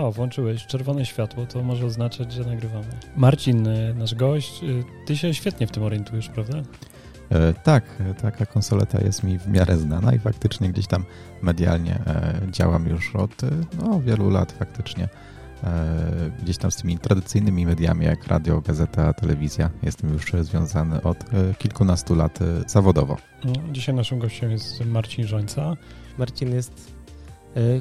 [0.00, 2.88] O, włączyłeś czerwone światło, to może oznaczać, że nagrywamy.
[3.16, 6.62] Marcin, y, nasz gość, y, ty się świetnie w tym orientujesz, prawda?
[7.30, 7.84] E, tak,
[8.22, 11.04] taka konsoleta jest mi w miarę znana i faktycznie gdzieś tam
[11.42, 13.50] medialnie e, działam już od e,
[13.82, 15.08] no, wielu lat faktycznie.
[16.42, 21.18] Gdzieś tam z tymi tradycyjnymi mediami jak radio, gazeta, telewizja jestem już związany od
[21.58, 23.16] kilkunastu lat zawodowo.
[23.44, 25.76] No, dzisiaj naszym gościem jest Marcin Żońca.
[26.18, 26.99] Marcin jest E,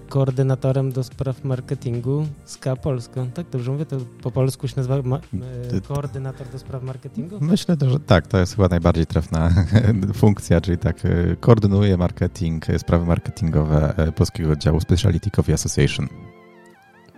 [0.10, 3.26] koordynatorem do spraw marketingu SKA Polska.
[3.34, 3.86] Tak, dobrze mówię?
[3.86, 7.38] To po polsku się nazywa ma, e, koordynator do spraw marketingu?
[7.42, 9.50] Myślę, że tak, to jest chyba najbardziej trafna
[10.14, 16.08] funkcja, czyli tak e, koordynuje marketing, sprawy marketingowe polskiego oddziału Specialty Coffee Association.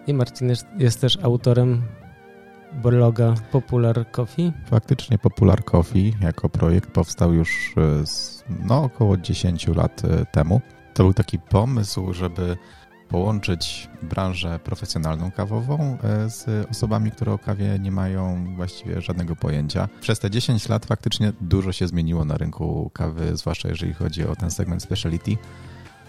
[0.08, 1.82] I Marcin jest, jest też autorem
[2.84, 4.52] bloga Popular Coffee.
[4.66, 7.76] Faktycznie Popular Coffee jako projekt powstał już
[8.06, 10.62] z, no, około 10 lat temu.
[10.94, 12.58] To był taki pomysł, żeby
[13.12, 19.90] połączyć branżę profesjonalną kawową e, z osobami, które o kawie nie mają właściwie żadnego pojęcia.
[20.02, 24.36] Przez te 10 lat faktycznie dużo się zmieniło na rynku kawy, zwłaszcza jeżeli chodzi o
[24.36, 25.38] ten segment speciality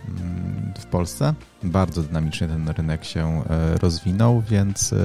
[0.08, 1.34] mm, w Polsce.
[1.62, 4.96] Bardzo dynamicznie ten rynek się e, rozwinął, więc e,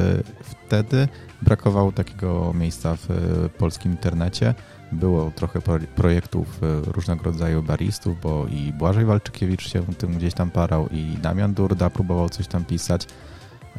[0.43, 1.07] wtedy
[1.41, 3.09] brakowało takiego miejsca w
[3.57, 4.55] polskim internecie,
[4.91, 5.61] było trochę
[5.95, 11.17] projektów e, różnego rodzaju baristów, bo i Błażej Walczykiewicz się tym gdzieś tam parał i
[11.21, 13.07] Damian Durda próbował coś tam pisać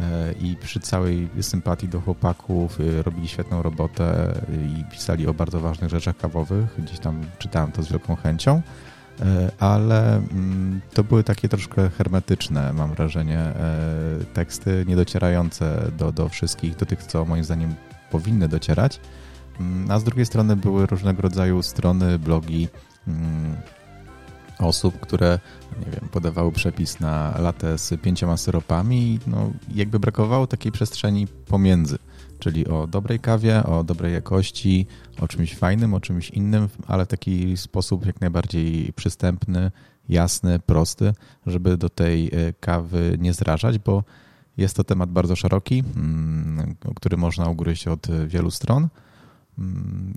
[0.00, 4.34] e, i przy całej sympatii do chłopaków e, robili świetną robotę
[4.78, 6.74] i pisali o bardzo ważnych rzeczach kawowych.
[6.78, 8.62] Gdzieś tam czytałem to z wielką chęcią,
[9.58, 13.52] ale mm, to były takie troszkę hermetyczne, mam wrażenie,
[14.34, 17.74] teksty niedocierające do, do wszystkich, do tych, co moim zdaniem
[18.10, 19.00] powinny docierać.
[19.60, 22.68] Mm, a z drugiej strony były różnego rodzaju strony, blogi
[23.08, 23.56] mm,
[24.58, 25.38] osób, które
[25.78, 31.98] nie wiem, podawały przepis na latę z pięcioma syropami no jakby brakowało takiej przestrzeni pomiędzy,
[32.38, 34.86] czyli o dobrej kawie, o dobrej jakości,
[35.20, 39.70] o czymś fajnym, o czymś innym, ale w taki sposób jak najbardziej przystępny,
[40.08, 41.12] jasny, prosty,
[41.46, 44.04] żeby do tej e, kawy nie zrażać, bo
[44.56, 48.88] jest to temat bardzo szeroki, mm, który można ugryźć od wielu stron,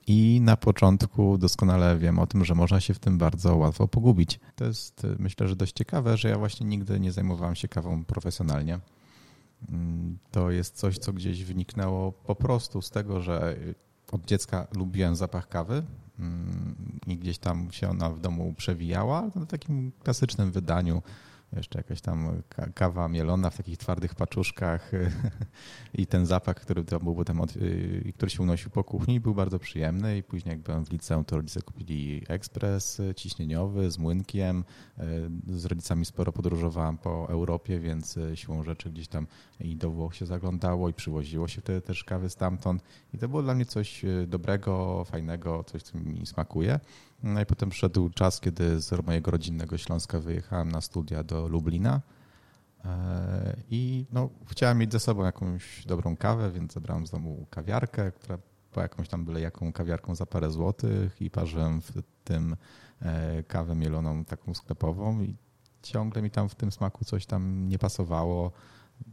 [0.07, 4.39] i na początku doskonale wiem o tym, że można się w tym bardzo łatwo pogubić.
[4.55, 8.79] To jest myślę, że dość ciekawe, że ja właśnie nigdy nie zajmowałem się kawą profesjonalnie.
[10.31, 13.55] To jest coś, co gdzieś wyniknęło po prostu z tego, że
[14.11, 15.83] od dziecka lubiłem zapach kawy
[16.19, 16.75] mm,
[17.07, 21.01] i gdzieś tam się ona w domu przewijała, w takim klasycznym wydaniu
[21.57, 22.41] jeszcze jakaś tam
[22.75, 24.91] kawa mielona w takich twardych paczuszkach
[25.93, 29.35] i ten zapach, który tam był potem, od, y, który się unosił po kuchni był
[29.35, 34.63] bardzo przyjemny i później jak byłem w liceum, to rodzice kupili ekspres ciśnieniowy z młynkiem.
[35.49, 39.27] Y, z rodzicami sporo podróżowałem po Europie, więc y, siłą rzeczy gdzieś tam
[39.59, 43.43] i do Włoch się zaglądało i przywoziło się wtedy też kawy stamtąd i to było
[43.43, 46.79] dla mnie coś dobrego, fajnego, coś, co mi smakuje.
[47.23, 52.01] No i potem przyszedł czas, kiedy z mojego rodzinnego Śląska wyjechałem na studia do Lublina
[52.85, 58.11] e, i no, chciałem mieć ze sobą jakąś dobrą kawę, więc zabrałem z domu kawiarkę,
[58.11, 58.37] która
[58.73, 61.91] była jakąś tam byle jaką kawiarką za parę złotych i parzyłem w
[62.23, 62.55] tym
[63.01, 65.35] e, kawę mieloną taką sklepową i
[65.81, 68.51] ciągle mi tam w tym smaku coś tam nie pasowało.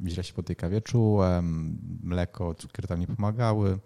[0.07, 3.79] Źle się po tej kawie czułem, mleko, cukier tam nie pomagały.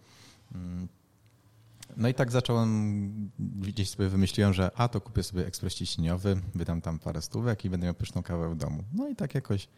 [1.96, 6.80] No i tak zacząłem, gdzieś sobie wymyśliłem, że a to kupię sobie ekspres ciśnieniowy, wydam
[6.80, 8.84] tam parę stówek i będę miał pyszną kawę w domu.
[8.92, 9.68] No i tak jakoś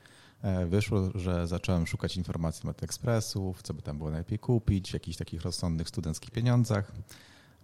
[0.43, 5.17] e, wyszło, że zacząłem szukać informacji na ekspresów, co by tam było najlepiej kupić, jakichś
[5.17, 6.93] takich rozsądnych studenckich pieniądzach.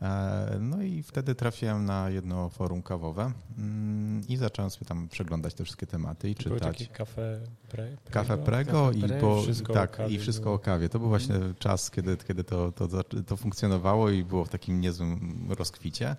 [0.02, 5.54] E, no i wtedy trafiłem na jedno forum kawowe mm, i zacząłem sobie tam przeglądać
[5.54, 6.78] te wszystkie tematy i to czytać.
[6.78, 8.10] Takie kafe pre, prego?
[8.10, 10.88] Kafe prego i, po, wszystko tak, i wszystko o kawie.
[10.88, 12.88] To był właśnie czas, kiedy, kiedy to, to,
[13.26, 16.16] to funkcjonowało i było w takim niezłym rozkwicie.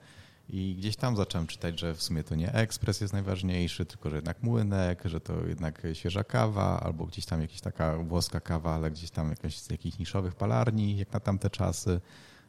[0.50, 4.16] I gdzieś tam zacząłem czytać, że w sumie to nie ekspres jest najważniejszy, tylko że
[4.16, 8.92] jednak młynek, że to jednak świeża kawa, albo gdzieś tam jakaś taka włoska kawa, ale
[8.92, 12.02] gdzieś tam jakaś z jakichś niszowych palarni, jak na tamte czasy.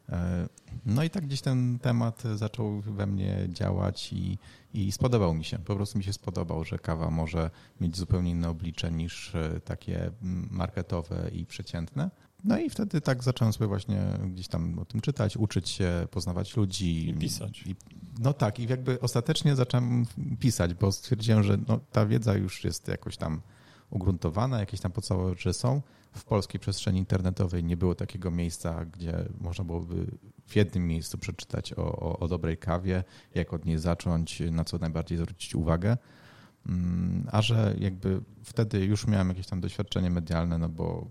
[0.09, 0.47] E,
[0.85, 4.37] no i tak gdzieś ten temat zaczął we mnie działać i,
[4.73, 5.59] i spodobał mi się.
[5.59, 7.49] Po prostu mi się spodobał, że kawa może
[7.81, 10.11] mieć zupełnie inne oblicze niż e, takie
[10.51, 12.09] marketowe i przeciętne.
[12.43, 16.57] No i wtedy tak zacząłem sobie właśnie gdzieś tam o tym czytać, uczyć się, poznawać
[16.57, 17.09] ludzi.
[17.09, 17.63] I pisać.
[17.67, 17.75] I,
[18.19, 20.05] no tak, i jakby ostatecznie zacząłem
[20.39, 23.41] pisać, bo stwierdziłem, że no, ta wiedza już jest jakoś tam
[23.89, 25.81] ugruntowana, jakieś tam podstawowe rzeczy są.
[26.13, 30.05] W polskiej przestrzeni internetowej nie było takiego miejsca, gdzie można byłoby
[30.45, 33.03] w jednym miejscu przeczytać o, o, o dobrej kawie,
[33.35, 35.97] jak od niej zacząć, na co najbardziej zwrócić uwagę.
[36.65, 41.07] Mm, a że jakby wtedy już miałem jakieś tam doświadczenie medialne, no bo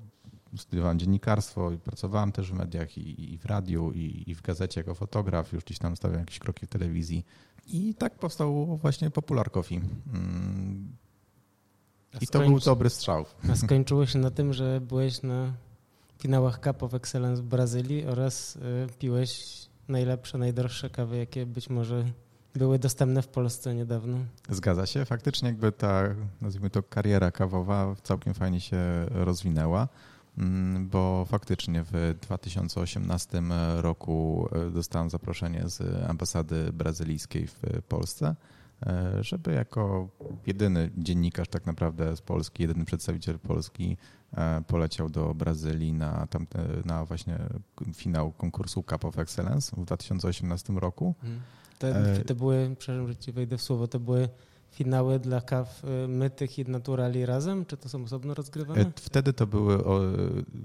[0.56, 4.80] studiowałem dziennikarstwo i pracowałem też w mediach i, i w radiu i, i, w gazecie
[4.80, 7.24] jako fotograf, już gdzieś tam stawiałem jakieś kroki w telewizji
[7.66, 9.80] i tak powstał właśnie Popular Coffee.
[12.20, 13.24] I to był dobry strzał.
[13.52, 15.52] A skończyło się na tym, że byłeś na
[16.18, 18.60] finałach Cup of Excellence w Brazylii oraz y,
[18.98, 22.04] piłeś najlepsze, najdroższe kawy, jakie być może
[22.54, 24.18] były dostępne w Polsce niedawno.
[24.48, 25.04] Zgadza się.
[25.04, 26.02] Faktycznie jakby ta,
[26.40, 29.88] nazwijmy to, kariera kawowa całkiem fajnie się rozwinęła,
[30.38, 33.42] mm, bo faktycznie w 2018
[33.76, 38.34] roku e, dostałem zaproszenie z ambasady brazylijskiej w Polsce,
[39.20, 40.08] żeby jako
[40.46, 43.96] jedyny dziennikarz tak naprawdę z Polski, jedyny przedstawiciel Polski
[44.36, 47.38] e, poleciał do Brazylii na, tamte, na właśnie
[47.94, 51.14] finał konkursu Cup of Excellence w 2018 roku.
[51.20, 51.40] Hmm.
[51.78, 54.28] Te, e, to były, przepraszam, że ci wejdę w słowo, to były
[54.72, 58.80] finały dla kaw y, mytych i naturali razem, czy to są osobno rozgrywane?
[58.80, 59.78] E, wtedy to były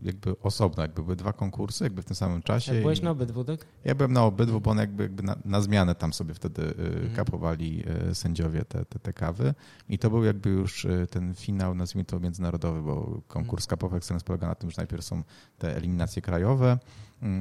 [0.03, 2.75] jakby osobno, jakby były dwa konkursy, jakby w tym samym czasie.
[2.75, 3.65] Ja byłeś na obydwu, tak?
[3.85, 6.73] Ja byłem na obydwu, bo one jakby, jakby na, na, zmianę tam sobie wtedy y,
[6.75, 7.15] mhm.
[7.15, 9.53] kapowali y, sędziowie te, te, te, kawy
[9.89, 13.69] i to był jakby już ten finał, nazwijmy to międzynarodowy, bo konkurs mhm.
[13.69, 15.23] kapowy Excellence polega na tym, że najpierw są
[15.57, 16.77] te eliminacje krajowe,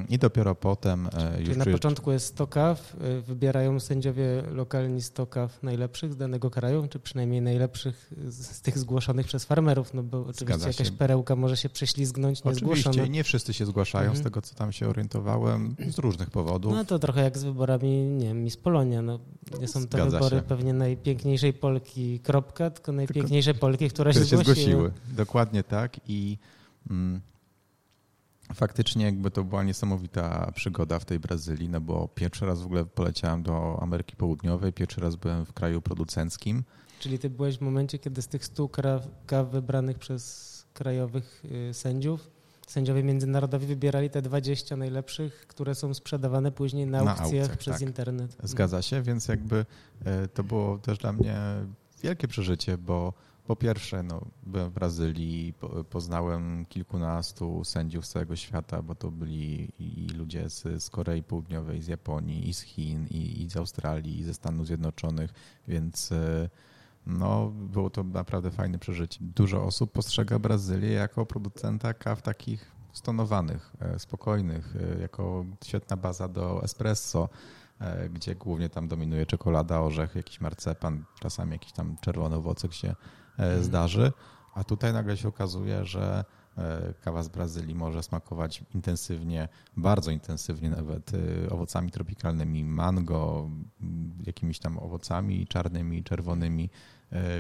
[0.08, 1.56] I dopiero potem e, Czyli już...
[1.56, 6.86] na początku jest 100 kaw, e, wybierają sędziowie lokalni 100 kaw najlepszych z danego kraju,
[6.90, 11.68] czy przynajmniej najlepszych z tych zgłoszonych przez farmerów, no bo oczywiście jakaś perełka może się
[11.68, 12.90] prześlizgnąć niezgłoszona.
[12.90, 14.20] Oczywiście, nie wszyscy się zgłaszają, mhm.
[14.20, 16.72] z tego co tam się orientowałem, z różnych powodów.
[16.72, 19.20] No to trochę jak z wyborami, nie wiem, Miss Polonia, no
[19.60, 20.42] nie są to Zgadza wybory się.
[20.42, 24.54] pewnie najpiękniejszej Polki, kropka, tylko najpiękniejsze tylko, Polki, które się, zgłosiły.
[24.54, 24.92] zgłosiły.
[25.16, 26.38] Dokładnie tak i...
[26.90, 27.20] Mm,
[28.54, 32.84] Faktycznie jakby to była niesamowita przygoda w tej Brazylii, no bo pierwszy raz w ogóle
[32.84, 36.64] poleciałem do Ameryki Południowej, pierwszy raz byłem w kraju producenckim.
[36.98, 38.70] Czyli ty byłeś w momencie, kiedy z tych stu
[39.26, 42.30] kaw wybranych przez krajowych y, sędziów,
[42.66, 47.74] sędziowie międzynarodowi wybierali te 20 najlepszych, które są sprzedawane później na, na aukcjach, aukcjach przez
[47.74, 47.82] tak.
[47.82, 48.36] internet.
[48.42, 49.66] Zgadza się, więc jakby
[50.04, 51.36] e, to było też dla mnie
[52.02, 53.12] wielkie przeżycie, bo
[53.46, 55.54] po pierwsze, no, byłem w Brazylii,
[55.90, 61.82] poznałem kilkunastu sędziów z całego świata, bo to byli i ludzie z, z Korei Południowej,
[61.82, 65.30] z Japonii, i z Chin, i, i z Australii, i ze Stanów Zjednoczonych,
[65.68, 66.48] więc e,
[67.06, 69.18] no, było to naprawdę fajne przeżycie.
[69.20, 76.28] Dużo osób postrzega Brazylię jako producenta kaw takich stonowanych, e, spokojnych, e, jako świetna baza
[76.28, 77.28] do espresso,
[78.10, 82.94] gdzie głównie tam dominuje czekolada, orzech, jakiś marcepan, czasami jakiś tam czerwony owocek się E,
[83.60, 84.12] zdarzy,
[84.54, 86.24] a tutaj nagle się okazuje, że
[86.58, 93.50] e, kawa z Brazylii może smakować intensywnie, bardzo intensywnie nawet e, owocami tropikalnymi, mango,
[94.26, 96.70] jakimiś tam owocami czarnymi, czerwonymi,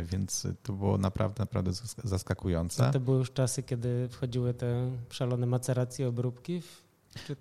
[0.04, 1.70] więc to było naprawdę, naprawdę
[2.04, 2.90] zaskakujące.
[2.90, 6.62] To były już czasy, kiedy wchodziły te szalone maceracje, obróbki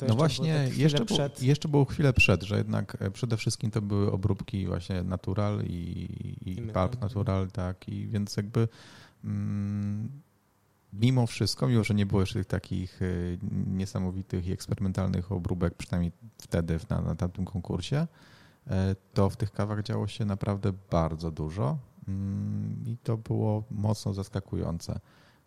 [0.07, 4.12] no właśnie, jeszcze, było, jeszcze było chwilę przed, że jednak e, przede wszystkim to były
[4.12, 5.72] obróbki właśnie natural i,
[6.45, 8.68] i, I pulp natural, tak, i więc jakby
[9.24, 10.10] mm,
[10.94, 13.06] mimo wszystko, mimo że nie było jeszcze tych takich e,
[13.68, 18.07] niesamowitych i eksperymentalnych obróbek, przynajmniej wtedy na, na tamtym konkursie,
[18.68, 24.13] e, to w tych kawach działo się naprawdę bardzo dużo mm, i to było mocno
[24.13, 25.00] zaskakujące.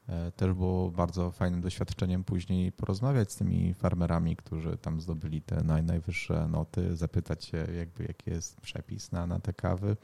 [0.08, 5.64] E, też było bardzo fajnym doświadczeniem później porozmawiać z tymi farmerami, którzy tam zdobyli te
[5.64, 9.96] naj, najwyższe noty, zapytać się, jakby, jaki jest przepis na, na te kawy.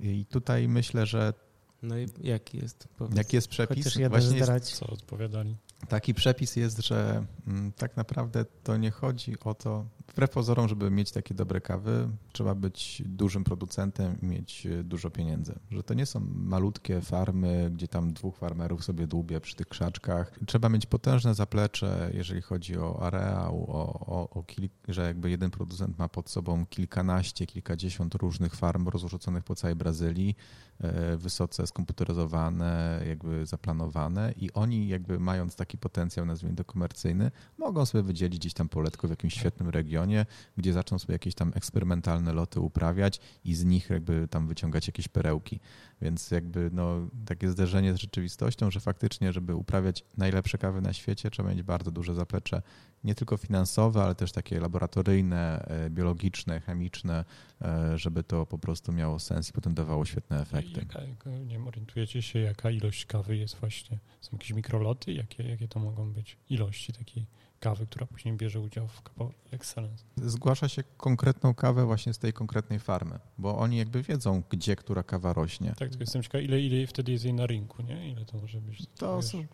[0.00, 1.34] I tutaj myślę, że.
[1.82, 2.88] No i jaki jest?
[2.96, 3.98] Powiedz, jaki jest przepis?
[4.08, 5.56] Właśnie jest, co odpowiadali.
[5.88, 10.90] Taki przepis jest, że mm, tak naprawdę to nie chodzi o to, wbrew pozorom, żeby
[10.90, 15.58] mieć takie dobre kawy, trzeba być dużym producentem i mieć e, dużo pieniędzy.
[15.70, 20.38] Że to nie są malutkie farmy, gdzie tam dwóch farmerów sobie dłubie przy tych krzaczkach.
[20.46, 24.68] Trzeba mieć potężne zaplecze, jeżeli chodzi o areał, o, o, o kil...
[24.88, 30.36] że jakby jeden producent ma pod sobą kilkanaście, kilkadziesiąt różnych farm rozrzuconych po całej Brazylii,
[30.80, 37.86] e, wysoce skomputeryzowane, jakby zaplanowane i oni jakby mając taki potencjał, nazwijmy to komercyjny, mogą
[37.86, 40.26] sobie wydzielić gdzieś tam poletko w jakimś świetnym regionie,
[40.56, 45.08] gdzie zaczną sobie jakieś tam eksperymentalne loty uprawiać i z nich jakby tam wyciągać jakieś
[45.08, 45.60] perełki.
[46.02, 51.30] Więc jakby no, takie zderzenie z rzeczywistością, że faktycznie, żeby uprawiać najlepsze kawy na świecie,
[51.30, 52.62] trzeba mieć bardzo duże zaplecze,
[53.04, 57.24] nie tylko finansowe, ale też takie laboratoryjne, e, biologiczne, chemiczne,
[57.62, 60.80] e, żeby to po prostu miało sens i potem dawało świetne efekty.
[60.80, 63.98] Jaka, nie wiem, orientujecie się, jaka ilość kawy jest właśnie?
[64.20, 65.12] Są jakieś mikroloty?
[65.12, 67.26] Jakie, jakie jakie to mogą być ilości takiej
[67.60, 70.04] kawy, która później bierze udział w Cup Excellence.
[70.16, 75.02] Zgłasza się konkretną kawę właśnie z tej konkretnej farmy, bo oni jakby wiedzą, gdzie która
[75.02, 75.68] kawa rośnie.
[75.68, 78.10] Tak, tylko jestem ciekaw, ile, ile wtedy jest jej na rynku, nie?
[78.10, 79.44] Ile to może być to wiesz, są...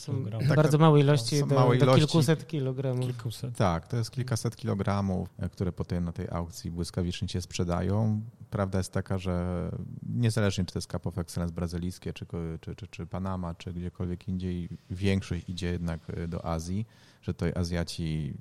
[0.00, 0.42] worków.
[0.42, 3.06] Są tak, bardzo małe ilości, do, małe ilości, do kilkuset kilogramów.
[3.06, 3.56] Kilkuset.
[3.56, 8.22] Tak, to jest kilkaset kilogramów, e, które potem na tej aukcji błyskawicznie się sprzedają.
[8.50, 9.68] Prawda jest taka, że
[10.02, 12.26] niezależnie czy to jest Cup of Excellence brazylijskie, czy,
[12.60, 16.86] czy, czy, czy Panama, czy gdziekolwiek indziej, większość idzie jednak e, do Azji,
[17.22, 18.34] że to Azjaci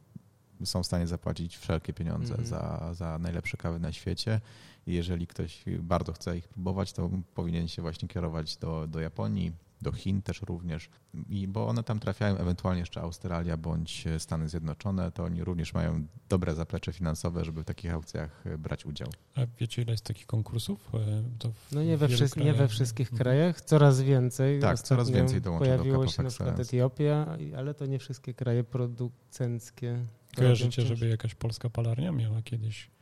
[0.63, 2.49] są w stanie zapłacić wszelkie pieniądze mm -hmm.
[2.49, 4.41] za, za najlepsze kawy na świecie.
[4.87, 9.51] I jeżeli ktoś bardzo chce ich próbować, to powinien się właśnie kierować do, do Japonii,
[9.81, 10.89] do Chin też również,
[11.29, 16.07] I, bo one tam trafiają, ewentualnie jeszcze Australia bądź Stany Zjednoczone, to oni również mają
[16.29, 19.07] dobre zaplecze finansowe, żeby w takich aukcjach e, brać udział.
[19.35, 20.91] A wiecie, ile jest takich konkursów?
[20.93, 21.23] E,
[21.71, 23.17] no nie we, wszy nie we wszystkich mhm.
[23.17, 24.59] krajach, coraz więcej.
[24.59, 28.63] Tak, coraz więcej dołączy Pojawiło do się na przykład Etiopia, ale to nie wszystkie kraje
[28.63, 30.05] producenckie.
[30.35, 32.94] Kojarzycie, żeby jakaś polska palarnia miała kiedyś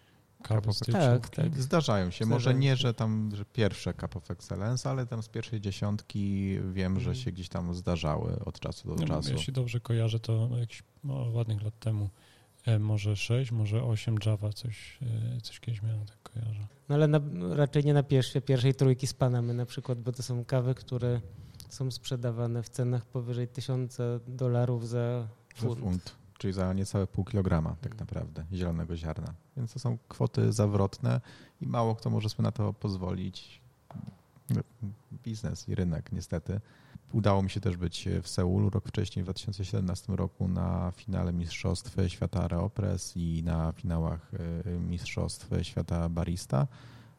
[0.47, 1.61] Cup of tak, tak.
[1.61, 2.25] Zdarzają się.
[2.25, 6.99] Może nie, że tam że pierwsze Cup of Excellence, ale tam z pierwszej dziesiątki wiem,
[6.99, 7.15] że mhm.
[7.15, 9.31] się gdzieś tam zdarzały od czasu do no, czasu.
[9.31, 12.09] Jeśli dobrze kojarzę, to no, jakiś no, ładnych lat temu
[12.65, 14.99] e, może 6, może 8 Java coś,
[15.35, 16.67] e, coś kiedyś miałem, tak kojarzę.
[16.89, 17.19] No ale na,
[17.55, 21.21] raczej nie na pierwszej, pierwszej trójki z Panamy na przykład, bo to są kawy, które
[21.69, 23.97] są sprzedawane w cenach powyżej 1000
[24.27, 26.22] dolarów za funt.
[26.43, 29.33] Czyli za niecałe pół kilograma tak naprawdę zielonego ziarna.
[29.57, 31.21] Więc to są kwoty zawrotne
[31.61, 33.61] i mało kto może sobie na to pozwolić.
[35.23, 36.61] Biznes i rynek niestety.
[37.13, 41.95] Udało mi się też być w Seulu rok wcześniej, w 2017 roku na finale Mistrzostw
[42.07, 44.31] Świata Areopress i na finałach
[44.65, 46.67] y, Mistrzostw Świata Barista.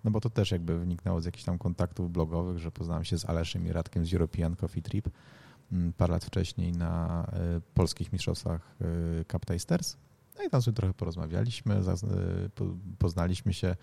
[0.04, 3.25] No bo to też jakby wyniknęło z jakichś tam kontaktów blogowych, że poznałem się z
[3.25, 5.12] Aleszem i Radkiem z European Coffee Trip Mm,
[5.97, 8.76] parę lat wcześniej na e, polskich mistrzostwach
[9.21, 9.97] e, Cup Tasters.
[10.38, 11.83] No i tam sobie trochę porozmawialiśmy, e,
[12.99, 13.76] poznaliśmy się,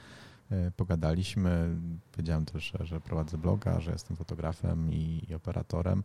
[0.75, 1.75] pogadaliśmy.
[2.11, 6.03] Powiedziałem też, że prowadzę bloga, że jestem fotografem i, i operatorem.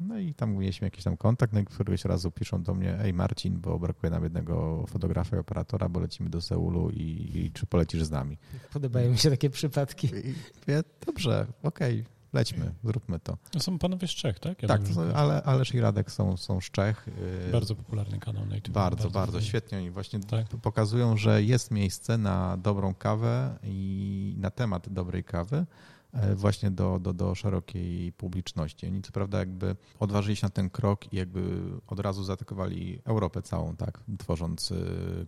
[0.00, 3.12] No i tam mieliśmy jakiś tam kontakt, no i któregoś razu piszą do mnie, ej
[3.12, 7.66] Marcin, bo brakuje nam jednego fotografa i operatora, bo lecimy do Seulu i, i czy
[7.66, 8.38] polecisz z nami?
[8.72, 10.06] Podobają mi się takie przypadki.
[10.06, 10.34] I,
[10.66, 13.38] ja, dobrze, okej, okay lećmy, zróbmy to.
[13.50, 14.62] To są panowie z Czech, tak?
[14.62, 14.80] Ja tak,
[15.14, 17.08] ale Alesz i Radek są, są z Czech.
[17.48, 18.74] Y, bardzo popularny kanał na YouTube.
[18.74, 19.78] Bardzo, bardzo, bardzo świetnie.
[19.78, 20.46] Oni właśnie tak.
[20.48, 25.66] pokazują, że jest miejsce na dobrą kawę i na temat dobrej kawy
[26.12, 28.86] e, właśnie do, do, do szerokiej publiczności.
[28.86, 33.42] Oni co prawda jakby odważyli się na ten krok i jakby od razu zaatakowali Europę
[33.42, 34.72] całą, tak, tworząc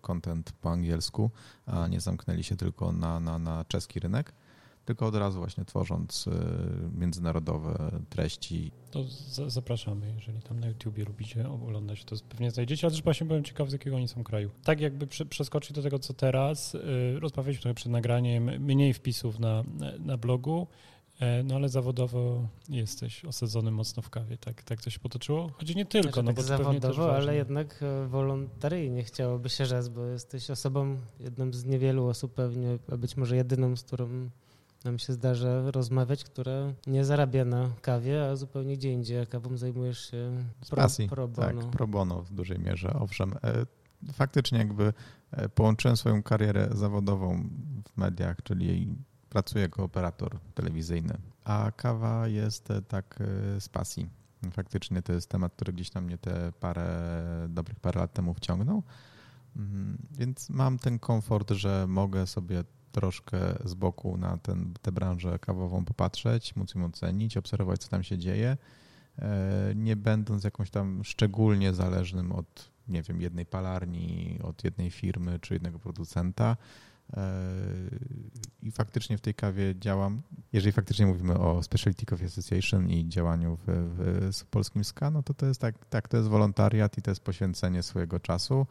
[0.01, 1.31] content po angielsku,
[1.67, 4.33] a nie zamknęli się tylko na, na, na czeski rynek
[4.91, 6.31] tylko od razu właśnie tworząc y,
[6.99, 8.73] międzynarodowe treści.
[8.91, 9.05] To
[9.47, 13.71] zapraszamy, jeżeli tam na YouTubie lubicie oglądać, to pewnie znajdziecie, ale też właśnie byłem ciekaw,
[13.71, 14.51] z jakiego oni są kraju.
[14.65, 16.81] Tak jakby przeskoczyć do tego, co teraz, y,
[17.21, 19.65] rozmawialiśmy trochę przed nagraniem, mniej wpisów na,
[19.99, 20.67] na blogu,
[21.21, 25.51] e, no ale zawodowo jesteś osadzony mocno w kawie, tak, tak to się potoczyło?
[25.59, 29.89] Choć nie tylko, znaczy, no tak bo zawodowo, ale jednak e, wolontaryjnie chciałoby się rzec,
[29.89, 34.31] bo jesteś osobą, jedną z niewielu osób pewnie, a być może jedyną, z którą
[34.85, 39.57] nam się zdarza rozmawiać, która nie zarabia na kawie, a zupełnie gdzie indziej, a kawą
[39.57, 41.63] zajmujesz się pro, pro bono.
[41.63, 43.35] Tak, pro bono w dużej mierze, owszem.
[43.45, 43.67] E,
[44.13, 44.93] faktycznie jakby
[45.31, 47.49] e, połączyłem swoją karierę zawodową
[47.93, 48.97] w mediach, czyli
[49.29, 53.19] pracuję jako operator telewizyjny, a kawa jest e, tak
[53.59, 54.11] z pasji.
[54.53, 57.13] Faktycznie to jest temat, który gdzieś na mnie te parę,
[57.49, 58.83] dobrych parę lat temu wciągnął.
[59.57, 65.39] Mm, więc mam ten komfort, że mogę sobie troszkę z boku na ten, tę branżę
[65.39, 68.57] kawową popatrzeć, móc ją ocenić, obserwować, co tam się dzieje,
[69.19, 75.39] e, nie będąc jakąś tam szczególnie zależnym od, nie wiem, jednej palarni, od jednej firmy
[75.41, 76.57] czy jednego producenta.
[77.17, 77.43] E,
[78.63, 80.23] I faktycznie w tej kawie działam.
[80.53, 85.35] Jeżeli faktycznie mówimy o Specialty Coffee Association i działaniu w, w, polskim SKA, no to
[85.35, 88.67] to jest tak, tak, to jest wolontariat i to jest poświęcenie swojego czasu,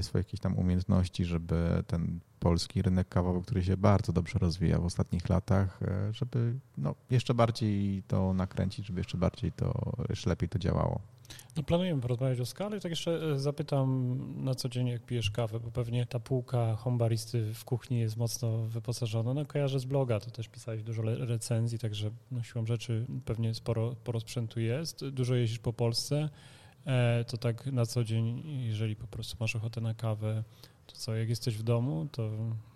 [0.00, 4.84] swoich jakichś tam umiejętności, żeby ten polski rynek kawowy, który się bardzo dobrze rozwija w
[4.84, 10.48] ostatnich latach, e, żeby no, jeszcze bardziej to nakręcić, żeby jeszcze bardziej to, jeszcze lepiej
[10.48, 11.00] to działało.
[11.56, 15.60] No planujemy porozmawiać o skali, tak jeszcze e, zapytam na co dzień, jak pijesz kawę,
[15.60, 19.34] bo pewnie ta półka hombaristy w kuchni jest mocno wyposażona.
[19.34, 23.94] No kojarzę z bloga, to też pisałeś dużo recenzji, także no, siłą rzeczy pewnie sporo,
[23.94, 25.08] sporo sprzętu jest.
[25.08, 26.30] Dużo jeździsz po Polsce, e,
[27.26, 30.44] to tak na co dzień, jeżeli po prostu masz ochotę na kawę,
[30.86, 32.30] to co, jak jesteś w domu, to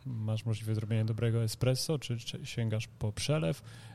[0.06, 3.93] masz możliwość zrobienia dobrego espresso, czy, sięgasz po przelew, E,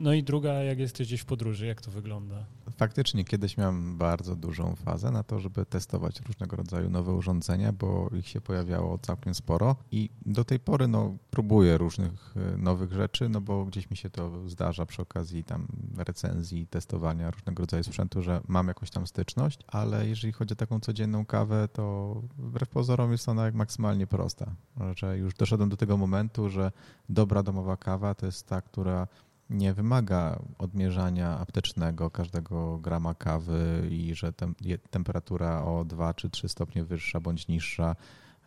[0.00, 2.46] no i druga, jak jesteś gdzieś w podróży, jak to wygląda?
[2.76, 8.10] Faktycznie kiedyś miałem bardzo dużą fazę na to, żeby testować różnego rodzaju nowe urządzenia, bo
[8.18, 13.28] ich się pojawiało całkiem sporo i do tej pory no, próbuję różnych e, nowych rzeczy,
[13.28, 15.66] no bo gdzieś mi się to zdarza przy okazji tam
[15.96, 20.80] recenzji, testowania różnego rodzaju sprzętu, że mam jakąś tam styczność, ale jeżeli chodzi o taką
[20.80, 24.54] codzienną kawę, to wbrew pozorom jest ona maksymalnie prosta,
[24.96, 26.72] że już doszedłem do tego momentu, że
[27.08, 29.06] dobra domowa kawa to jest ta, która
[29.50, 34.54] nie wymaga odmierzania aptecznego każdego grama kawy i że tem,
[34.90, 37.96] temperatura o 2 czy 3 stopnie wyższa bądź niższa.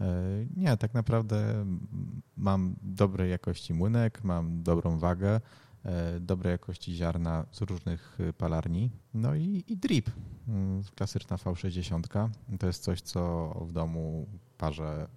[0.02, 0.06] E,
[0.56, 1.66] nie, tak naprawdę
[2.38, 5.42] mam dobrej jakości młynek, mam dobrą wagę,
[5.86, 8.92] e, dobrej jakości ziarna z różnych palarni.
[9.14, 10.12] No i, i drip,
[10.48, 12.30] mm, klasyczna V60.
[12.60, 14.28] To jest coś, co w domu
[14.58, 15.08] parzę.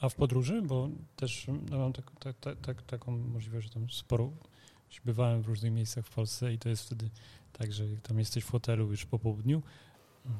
[0.00, 0.62] A w podróży?
[0.62, 4.32] Bo też no, mam tak, tak, tak, tak taką możliwość, że tam sporo
[5.04, 7.10] bywałem w różnych miejscach w Polsce i to jest wtedy
[7.52, 9.62] tak, że jak tam jesteś w hotelu już po południu,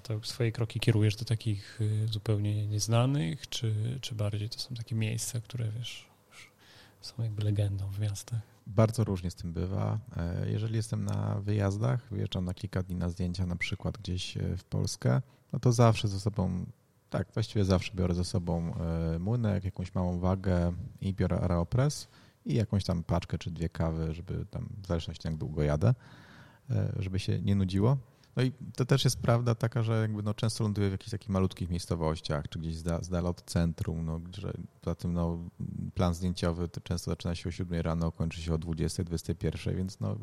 [0.02, 4.94] to swoje kroki kierujesz do takich y, zupełnie nieznanych, czy, czy bardziej to są takie
[4.94, 6.10] miejsca, które wiesz,
[7.00, 8.40] są jakby legendą w miastach?
[8.66, 9.98] Bardzo różnie z tym bywa.
[10.16, 14.56] E, jeżeli jestem na wyjazdach, wyjeżdżam na kilka dni na zdjęcia na przykład gdzieś e,
[14.56, 16.66] w Polskę, no to zawsze ze sobą,
[17.10, 22.08] tak, właściwie zawsze biorę ze sobą e, młynek, jakąś małą wagę i biorę Aeropress
[22.46, 25.94] i jakąś tam paczkę czy dwie kawy, żeby tam, w zależności jak długo jadę,
[26.70, 27.96] e, żeby się nie nudziło.
[28.36, 31.28] No i to też jest prawda taka, że jakby no często ląduję w jakichś takich
[31.28, 35.38] malutkich miejscowościach, czy gdzieś z dala od centrum, no, że poza tym no,
[35.94, 40.00] plan zdjęciowy to często zaczyna się o 7 rano, kończy się o 20, 21, więc
[40.00, 40.16] no,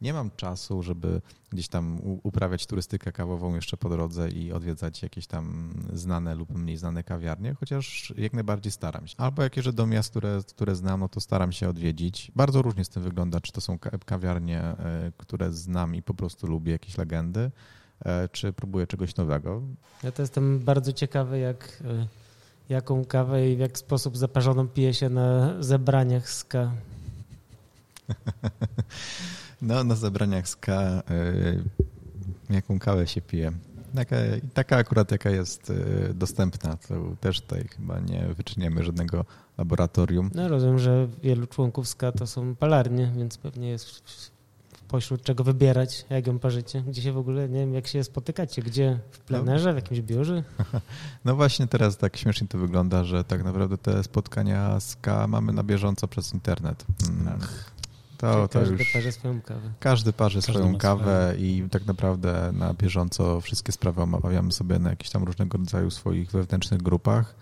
[0.00, 5.26] nie mam czasu, żeby gdzieś tam uprawiać turystykę kawową jeszcze po drodze i odwiedzać jakieś
[5.26, 9.14] tam znane lub mniej znane kawiarnie, chociaż jak najbardziej staram się.
[9.18, 12.32] Albo jak jeżdżę do miast, które, które znam, no to staram się odwiedzić.
[12.36, 16.46] Bardzo różnie z tym wygląda, czy to są kawiarnie, e, które znam i po prostu
[16.46, 17.50] lubię, jakieś legendy,
[18.04, 19.62] e, czy próbuję czegoś nowego.
[20.02, 22.06] Ja to jestem bardzo ciekawy, jak, e,
[22.68, 26.72] jaką kawę i w jaki sposób zaparzoną pije się na zebraniach z K.
[29.62, 31.62] No, na zebraniach z K y,
[32.50, 33.52] jaką kawę się pije.
[33.94, 34.16] Taka,
[34.54, 39.24] taka akurat, jaka jest y, dostępna, to też tutaj chyba nie wyczyniamy żadnego
[39.58, 40.30] laboratorium.
[40.34, 44.02] No rozumiem, że wielu członków SKA to są palarnie, więc pewnie jest
[44.88, 46.82] pośród czego wybierać, jak ją parzycie.
[46.82, 48.98] Gdzie się w ogóle, nie wiem, jak się spotykacie, gdzie?
[49.10, 50.42] W plenerze, w jakimś biurze?
[51.24, 55.52] No właśnie teraz tak śmiesznie to wygląda, że tak naprawdę te spotkania z K mamy
[55.52, 56.84] na bieżąco przez internet.
[57.08, 57.38] Mm.
[57.42, 57.77] Ach.
[58.18, 58.92] To, to każdy już...
[58.92, 59.70] parzy swoją kawę.
[59.80, 64.90] Każdy parzy każdy swoją kawę i tak naprawdę na bieżąco wszystkie sprawy omawiamy sobie na
[64.90, 67.34] jakichś tam różnego rodzaju swoich wewnętrznych grupach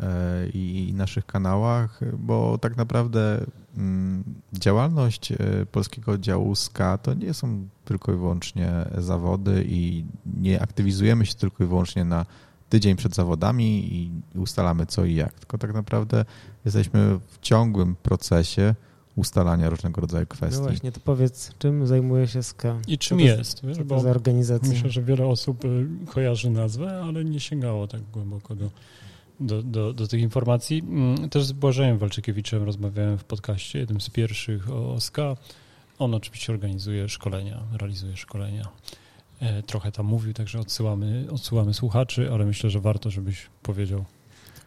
[0.00, 3.44] e, i naszych kanałach, bo tak naprawdę
[3.76, 5.36] mm, działalność e,
[5.72, 10.04] polskiego oddziału SKA to nie są tylko i wyłącznie zawody i
[10.40, 12.26] nie aktywizujemy się tylko i wyłącznie na
[12.68, 16.24] tydzień przed zawodami i ustalamy co i jak, tylko tak naprawdę
[16.64, 18.74] jesteśmy w ciągłym procesie
[19.16, 20.60] ustalania różnego rodzaju kwestii.
[20.60, 22.78] No właśnie, to powiedz, czym zajmuje się SKA?
[22.88, 23.66] I czym to jest?
[23.66, 24.68] Wiesz, bo za organizacja?
[24.68, 28.70] Myślę, że wiele osób y, kojarzy nazwę, ale nie sięgało tak głęboko do,
[29.40, 30.78] do, do, do tych informacji.
[30.78, 35.36] Mm, też z Błażejem Walczykiewiczem rozmawiałem w podcaście, jednym z pierwszych o SKA.
[35.98, 38.68] On oczywiście organizuje szkolenia, realizuje szkolenia.
[39.40, 44.04] E, trochę tam mówił, także odsyłamy, odsyłamy słuchaczy, ale myślę, że warto, żebyś powiedział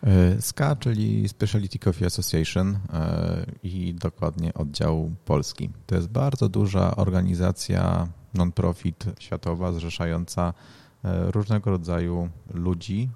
[0.04, 5.70] E, SCA, czyli Specialty Coffee Association e, i dokładnie oddział polski.
[5.86, 10.54] To jest bardzo duża organizacja non-profit światowa zrzeszająca
[11.04, 13.10] e, różnego rodzaju ludzi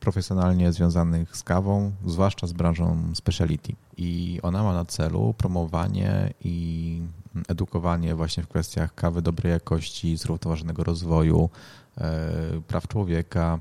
[0.00, 3.72] profesjonalnie związanych z kawą, zwłaszcza z branżą speciality.
[3.96, 7.00] I ona ma na celu promowanie i
[7.48, 11.50] edukowanie właśnie w kwestiach kawy dobrej jakości, zrównoważonego rozwoju,
[12.66, 13.60] praw człowieka,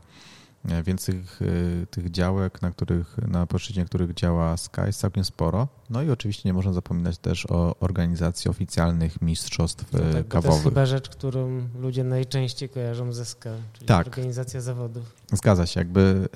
[0.84, 5.68] więc tych, e, tych działek, na, których, na płaszczyźnie których działa Sky jest całkiem sporo.
[5.90, 10.50] No i oczywiście nie można zapominać też o organizacji oficjalnych mistrzostw no tak, kawowych.
[10.50, 14.08] To jest chyba rzecz, którą ludzie najczęściej kojarzą ze SKA, czyli tak.
[14.08, 15.16] organizacja zawodów.
[15.34, 16.30] Zgadza się, jakby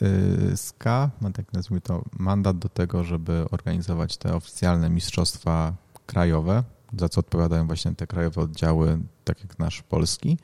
[0.55, 5.73] SKA ma tak nazwijmy to mandat do tego, żeby organizować te oficjalne mistrzostwa
[6.05, 6.63] krajowe,
[6.99, 10.37] za co odpowiadają właśnie te krajowe oddziały, tak jak nasz polski.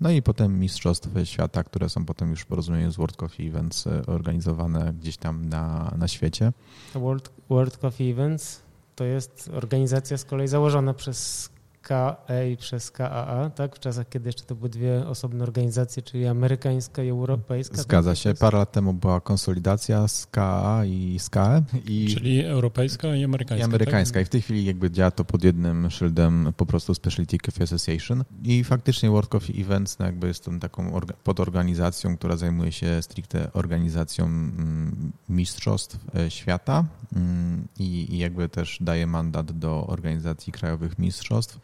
[0.00, 3.86] No i potem Mistrzostwa Świata, które są potem już w porozumieniu z World Coffee Events
[3.86, 6.52] e, organizowane gdzieś tam na, na świecie.
[6.94, 8.62] World, World Coffee Events
[8.94, 11.50] to jest organizacja z kolei założona przez
[11.88, 12.16] KA
[12.58, 13.76] przez KAA, tak?
[13.76, 17.76] W czasach, kiedy jeszcze to były dwie osobne organizacje, czyli amerykańska i europejska.
[17.76, 18.18] Zgadza tak?
[18.18, 18.34] się.
[18.34, 21.62] Parę lat temu była konsolidacja z KAA i SKAE.
[21.86, 23.62] I, czyli europejska i amerykańska.
[23.62, 24.14] I amerykańska.
[24.14, 24.22] Tak?
[24.22, 28.24] I w tej chwili jakby działa to pod jednym szyldem po prostu Specialty Coffee Association.
[28.44, 33.52] I faktycznie World Coffee Events no jakby jest tą taką podorganizacją, która zajmuje się stricte
[33.52, 36.84] organizacją mm, mistrzostw e, świata
[37.16, 41.58] mm, i, i jakby też daje mandat do organizacji krajowych mistrzostw.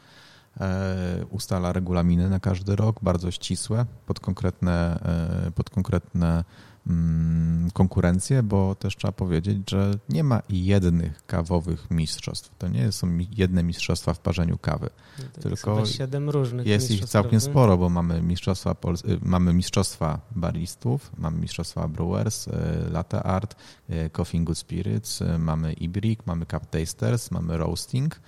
[0.61, 4.99] E, ustala regulaminy na każdy rok, bardzo ścisłe, pod konkretne,
[5.47, 6.45] e, pod konkretne
[6.87, 12.51] mm, konkurencje, bo też trzeba powiedzieć, że nie ma jednych kawowych mistrzostw.
[12.59, 14.91] To nie są jedne mistrzostwa w parzeniu kawy.
[15.19, 18.77] No tylko jest siedem różnych Jest ich całkiem sporo, bo mamy mistrzostwa,
[19.09, 22.53] y, mamy mistrzostwa baristów, mamy mistrzostwa brewers, y,
[22.91, 23.57] latte art,
[23.91, 28.21] y, coffee good spirits, mamy ibrik, mamy cup tasters, mamy roasting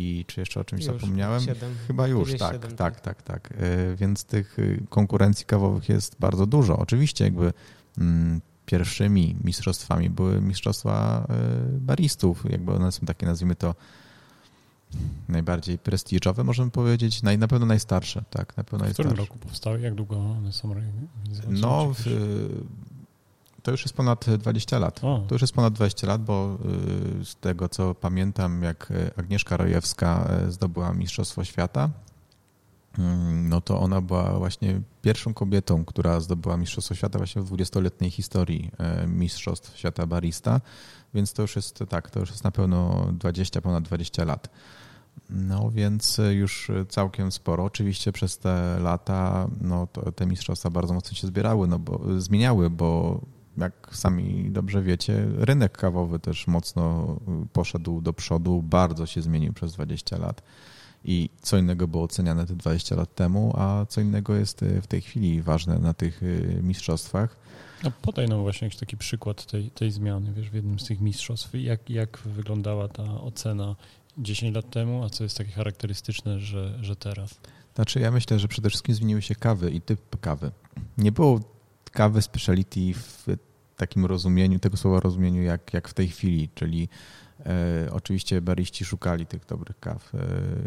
[0.00, 1.40] i czy jeszcze o czymś już, zapomniałem?
[1.40, 3.54] 7, Chyba już, tak, 7, tak, tak, tak, tak.
[3.96, 6.78] Więc tych y, konkurencji kawowych jest bardzo dużo.
[6.78, 7.52] Oczywiście jakby
[7.98, 11.26] mm, pierwszymi mistrzostwami były mistrzostwa
[11.76, 13.74] y, baristów, jakby one są takie, nazwijmy to,
[15.28, 19.80] najbardziej prestiżowe, możemy powiedzieć, naj, na pewno najstarsze, tak, na pewno W którym roku powstały?
[19.80, 20.74] Jak długo one są?
[21.48, 22.04] No, w,
[23.62, 25.04] to już jest ponad 20 lat.
[25.04, 25.24] O.
[25.28, 26.58] To już jest ponad 20 lat, bo
[27.20, 31.90] y, z tego co pamiętam, jak Agnieszka Rojewska y, zdobyła Mistrzostwo Świata,
[32.98, 38.10] mm, no to ona była właśnie pierwszą kobietą, która zdobyła Mistrzostwo Świata właśnie w 20-letniej
[38.10, 38.70] historii
[39.04, 40.60] y, Mistrzostw Świata Barista,
[41.14, 44.48] więc to już jest tak, to już jest na pewno 20, ponad 20 lat.
[45.30, 47.64] No więc już całkiem sporo.
[47.64, 53.20] Oczywiście przez te lata no, te mistrzostwa bardzo mocno się zbierały, no bo zmieniały, bo
[53.58, 57.16] jak sami dobrze wiecie, rynek kawowy też mocno
[57.52, 60.42] poszedł do przodu, bardzo się zmienił przez 20 lat.
[61.04, 65.00] I co innego było oceniane te 20 lat temu, a co innego jest w tej
[65.00, 67.36] chwili ważne na tych y, mistrzostwach.
[67.84, 71.00] No podaj nam właśnie jakiś taki przykład tej, tej zmiany, wiesz, w jednym z tych
[71.00, 71.50] mistrzostw.
[71.54, 73.76] Jak, jak wyglądała ta ocena
[74.18, 77.40] 10 lat temu, a co jest takie charakterystyczne, że, że teraz?
[77.74, 80.50] Znaczy ja myślę, że przede wszystkim zmieniły się kawy i typ kawy.
[80.98, 81.40] Nie było
[81.92, 83.26] kawy speciality w
[83.76, 86.88] takim rozumieniu, tego słowa rozumieniu, jak, jak w tej chwili, czyli
[87.92, 90.18] oczywiście bariści szukali tych dobrych kaw e,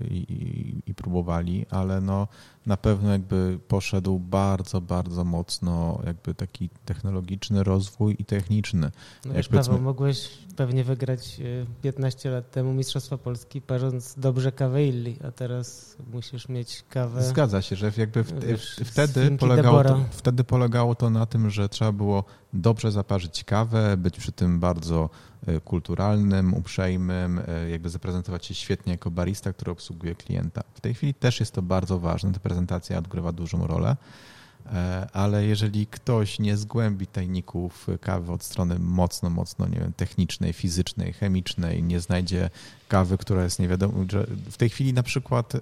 [0.08, 2.28] i, i, i, próbowali, ale no
[2.66, 8.92] na pewno jakby poszedł bardzo, bardzo mocno jakby taki technologiczny rozwój i techniczny.
[9.26, 11.42] No wiesz, Paweł, mogłeś pewnie wygrać
[11.82, 17.24] 15 e, lat temu Mistrzostwa Polski parząc dobrze kawę Illi, a teraz musisz mieć kawę...
[17.24, 21.70] Zgadza się, że jakby w, wiesz, wtedy, polegało to, wtedy polegało to na tym, że
[21.70, 25.33] trzeba było dobrze zaparzyć kawę, być przy tym bardzo e,
[25.66, 30.64] kulturalnym, uprzejmym, e, jakby zaprezentować się świetnie jako barista, który obsługuje klienta.
[30.74, 33.98] W tej chwili też jest to bardzo ważne, te prezentacja odgrywa dużą rolę,
[34.66, 40.54] e, ale jeżeli ktoś nie zgłębi tajników kawy od strony mocno, mocno, nie wiem, technicznej,
[40.54, 42.50] fizycznej, chemicznej, nie znajdzie
[42.88, 43.94] kawy, która jest nie wiadomo,
[44.52, 45.62] w tej chwili na przykład y,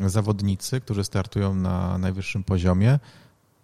[0.00, 2.98] zawodnicy, którzy startują na najwyższym poziomie,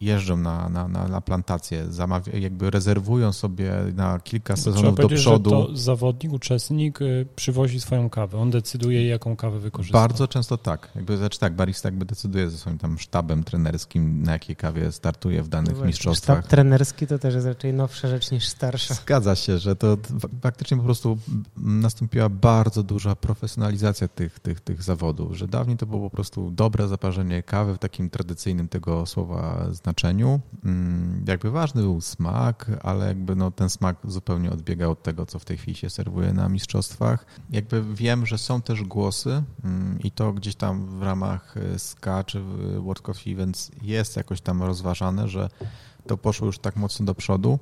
[0.01, 5.51] jeżdżą na, na, na, na plantację, zamawia, jakby rezerwują sobie na kilka sezonów do przodu.
[5.51, 8.39] Że to zawodnik, uczestnik y, przywozi swoją kawę.
[8.39, 9.99] On decyduje, jaką kawę wykorzysta.
[9.99, 10.91] Bardzo często tak.
[10.95, 15.43] Jakby, znaczy tak, barista jakby decyduje ze swoim tam sztabem trenerskim, na jakiej kawie startuje
[15.43, 16.39] w danych no mistrzostwach.
[16.39, 18.95] Sztab trenerski to też jest raczej nowsza rzecz niż starsza.
[18.95, 19.97] Zgadza się, że to
[20.43, 21.19] faktycznie po prostu
[21.57, 26.89] nastąpiła bardzo duża profesjonalizacja tych, tych, tych zawodów, że dawniej to było po prostu dobre
[26.89, 30.41] zaparzenie kawy w takim tradycyjnym tego słowa znaczeniu znaczeniu.
[30.65, 35.39] Mm, jakby ważny był smak, ale jakby no, ten smak zupełnie odbiegał od tego, co
[35.39, 37.27] w tej chwili się serwuje na mistrzostwach.
[37.51, 42.25] Jakby wiem, że są też głosy mm, i to gdzieś tam w ramach y, SKA
[42.25, 42.43] czy
[42.79, 45.49] World Coffee Events jest jakoś tam rozważane, że
[46.07, 47.59] to poszło już tak mocno do przodu,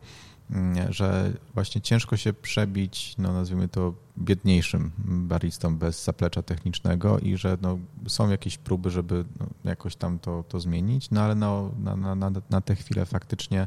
[0.91, 7.59] że właśnie ciężko się przebić, no nazwijmy to biedniejszym baristą bez zaplecza technicznego i że
[7.63, 11.97] no, są jakieś próby, żeby no, jakoś tam to, to zmienić, no ale no, na,
[11.97, 13.67] na, na, na tę chwilę faktycznie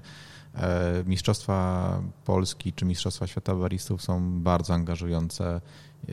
[0.56, 5.62] e, Mistrzostwa Polski czy Mistrzostwa Świata Baristów są bardzo angażujące
[6.10, 6.12] e,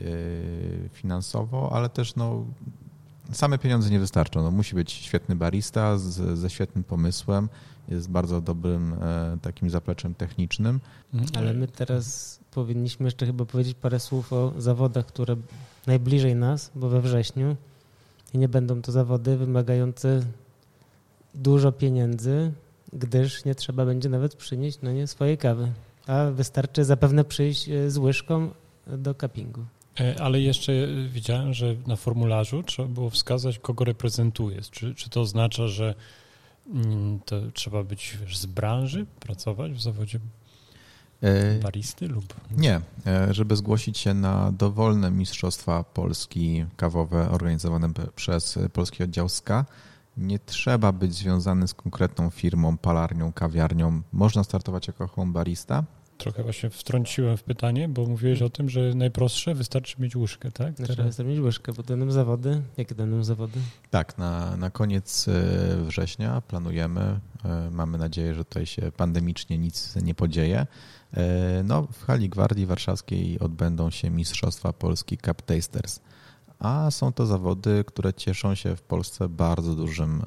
[0.93, 2.45] finansowo, ale też no,
[3.31, 4.43] same pieniądze nie wystarczą.
[4.43, 7.49] No, musi być świetny barista z, ze świetnym pomysłem,
[7.87, 10.79] jest bardzo dobrym e, takim zapleczem technicznym.
[11.37, 15.35] Ale my teraz powinniśmy jeszcze chyba powiedzieć parę słów o zawodach, które
[15.87, 17.55] najbliżej nas, bo we wrześniu
[18.33, 20.21] i nie będą to zawody wymagające
[21.35, 22.51] dużo pieniędzy,
[22.93, 25.71] gdyż nie trzeba będzie nawet przynieść no nie swojej kawy,
[26.07, 28.49] a wystarczy zapewne przyjść e, z łyżką
[28.87, 29.65] do cuppingu.
[29.99, 30.71] E, ale jeszcze
[31.09, 34.69] widziałem, że na formularzu trzeba było wskazać, kogo reprezentujesz.
[34.69, 35.95] Czy, czy to oznacza, że
[37.25, 40.19] to trzeba być wiesz, z branży, pracować w zawodzie
[41.21, 42.33] e, baristy lub...
[42.51, 49.65] Nie, e, żeby zgłosić się na dowolne Mistrzostwa Polski kawowe organizowane przez Polski Oddział SKA,
[50.17, 54.01] nie trzeba być związany z konkretną firmą, palarnią, kawiarnią.
[54.13, 55.83] Można startować jako home barista,
[56.17, 60.77] Trochę właśnie wtrąciłem w pytanie, bo mówiłeś o tym, że najprostsze wystarczy mieć łyżkę, tak?
[60.77, 62.61] Znaczy, wystarczy mieć łyżkę, bo będą zawody.
[62.77, 63.59] Jakie będą zawody?
[63.89, 65.31] Tak, na, na koniec e,
[65.83, 67.19] września planujemy.
[67.45, 70.67] E, mamy nadzieję, że tutaj się pandemicznie nic nie podzieje.
[71.13, 75.99] E, no, w hali Gwardii Warszawskiej odbędą się Mistrzostwa Polski Cup Tasters,
[76.59, 80.23] a są to zawody, które cieszą się w Polsce bardzo dużym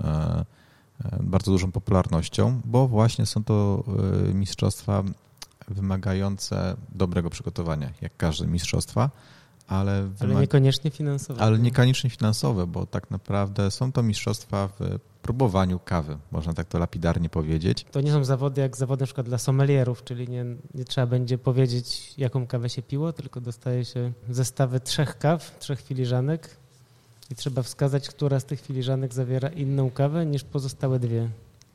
[1.20, 3.84] bardzo dużą popularnością, bo właśnie są to
[4.34, 5.04] mistrzostwa
[5.74, 9.10] wymagające dobrego przygotowania, jak każde mistrzostwa,
[9.70, 11.40] ale, ale niekoniecznie finansowe.
[11.40, 16.78] Ale niekoniecznie finansowe, bo tak naprawdę są to mistrzostwa w próbowaniu kawy, można tak to
[16.78, 17.86] lapidarnie powiedzieć.
[17.90, 21.38] To nie są zawody jak zawody na przykład dla sommelierów, czyli nie, nie trzeba będzie
[21.38, 26.56] powiedzieć, jaką kawę się piło, tylko dostaje się zestawy trzech kaw, trzech filiżanek
[27.30, 31.28] i trzeba wskazać, która z tych filiżanek zawiera inną kawę niż pozostałe dwie.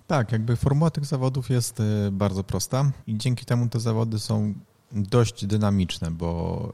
[0.07, 4.53] Tak, jakby formuła tych zawodów jest y, bardzo prosta i dzięki temu te zawody są
[4.91, 6.73] dość dynamiczne, bo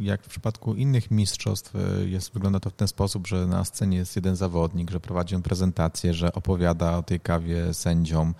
[0.00, 3.64] y, jak w przypadku innych mistrzostw y, jest, wygląda to w ten sposób, że na
[3.64, 8.34] scenie jest jeden zawodnik, że prowadzi on prezentację, że opowiada o tej kawie sędziom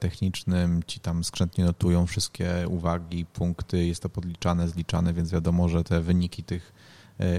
[0.00, 5.84] technicznym, ci tam skrzętnie notują wszystkie uwagi, punkty, jest to podliczane, zliczane, więc wiadomo, że
[5.84, 6.83] te wyniki tych E,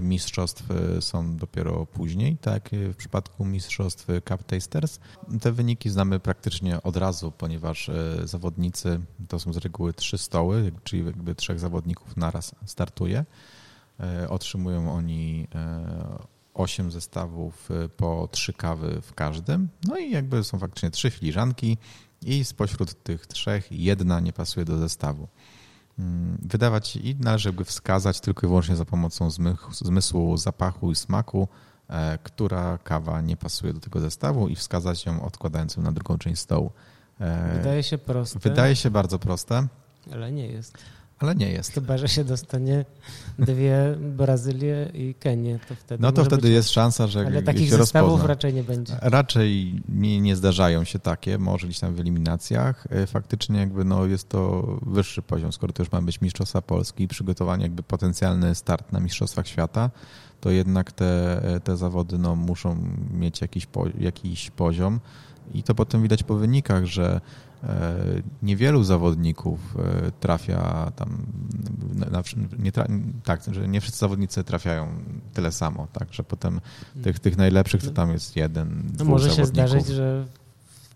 [0.02, 5.00] mistrzostw e, są dopiero później, tak w przypadku mistrzostw Cup Tasters.
[5.42, 10.72] Te wyniki znamy praktycznie od razu, ponieważ e, zawodnicy to są z reguły trzy stoły,
[10.84, 13.26] czyli jakby trzech zawodników naraz startuje.
[14.30, 15.48] Otrzymują oni
[16.54, 19.70] osiem zestawów po trzy kawy w każdym.
[19.88, 21.78] No i jakby są faktycznie trzy filiżanki
[22.22, 25.28] i spośród tych trzech jedna nie pasuje do zestawu.
[26.00, 29.30] Mm, wydawać i należy wskazać tylko i wyłącznie za pomocą
[29.72, 31.48] zmysłu zapachu i smaku,
[31.90, 36.18] e, która kawa nie pasuje do tego zestawu i wskazać ją odkładając ją na drugą
[36.18, 36.72] część stołu.
[37.20, 38.40] E, wydaje się proste.
[38.40, 39.68] Wydaje się bardzo proste.
[40.14, 40.78] Ale nie jest
[41.20, 41.74] ale nie jest.
[41.74, 42.86] Chyba, że się dostanie
[43.40, 46.04] dwie Brazylię i Kenię, to wtedy.
[46.04, 46.52] No to wtedy być...
[46.52, 47.20] jest szansa, że.
[47.20, 48.28] Ale takich się zestawów rozpozna.
[48.28, 48.94] raczej nie będzie.
[49.02, 52.88] Raczej nie, nie zdarzają się takie, może gdzieś tam w eliminacjach.
[52.90, 57.04] E, faktycznie jakby no jest to wyższy poziom, skoro to już ma być Mistrzostwa Polski
[57.04, 59.90] i przygotowanie, jakby potencjalny start na Mistrzostwach Świata,
[60.42, 62.78] to jednak te, te zawody no, muszą
[63.14, 65.00] mieć jakiś, po, jakiś poziom.
[65.54, 67.22] I to potem widać po wynikach, że
[67.55, 67.55] E,
[68.42, 71.26] niewielu zawodników e, trafia tam,
[71.96, 72.22] na,
[72.60, 72.88] nie tra,
[73.24, 74.88] tak, że nie wszyscy zawodnicy trafiają
[75.34, 76.62] tyle samo, tak, że potem
[77.04, 80.26] tych, tych najlepszych to tam jest jeden, no Może się zdarzyć, że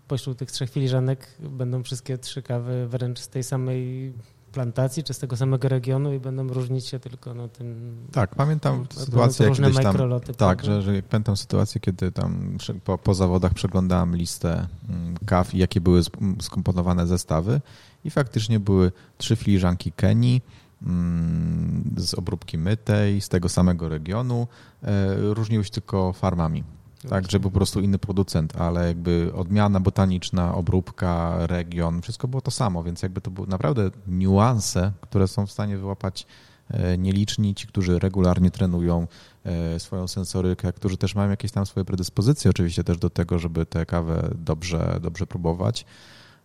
[0.07, 4.13] pośród tych trzech filiżanek będą wszystkie trzy kawy wręcz z tej samej
[4.51, 7.97] plantacji, czy z tego samego regionu i będą różnić się tylko na tym.
[8.11, 9.95] Tak, pamiętam sytuację, kiedyś tam,
[10.37, 15.57] tak, że, że pamiętam sytuację, kiedy tam po, po zawodach przeglądałem listę mm, kaw i
[15.57, 16.01] jakie były
[16.41, 17.61] skomponowane zestawy
[18.03, 20.41] i faktycznie były trzy filiżanki Kenii,
[20.83, 24.47] mm, z obróbki mytej, z tego samego regionu,
[24.83, 26.63] e, różniły się tylko farmami.
[27.07, 32.51] Tak, że po prostu inny producent, ale jakby odmiana botaniczna, obróbka, region, wszystko było to
[32.51, 36.27] samo, więc jakby to były naprawdę niuanse, które są w stanie wyłapać
[36.69, 39.07] e, nieliczni, ci, którzy regularnie trenują
[39.43, 43.65] e, swoją sensorykę, którzy też mają jakieś tam swoje predyspozycje oczywiście też do tego, żeby
[43.65, 45.85] tę kawę dobrze, dobrze próbować.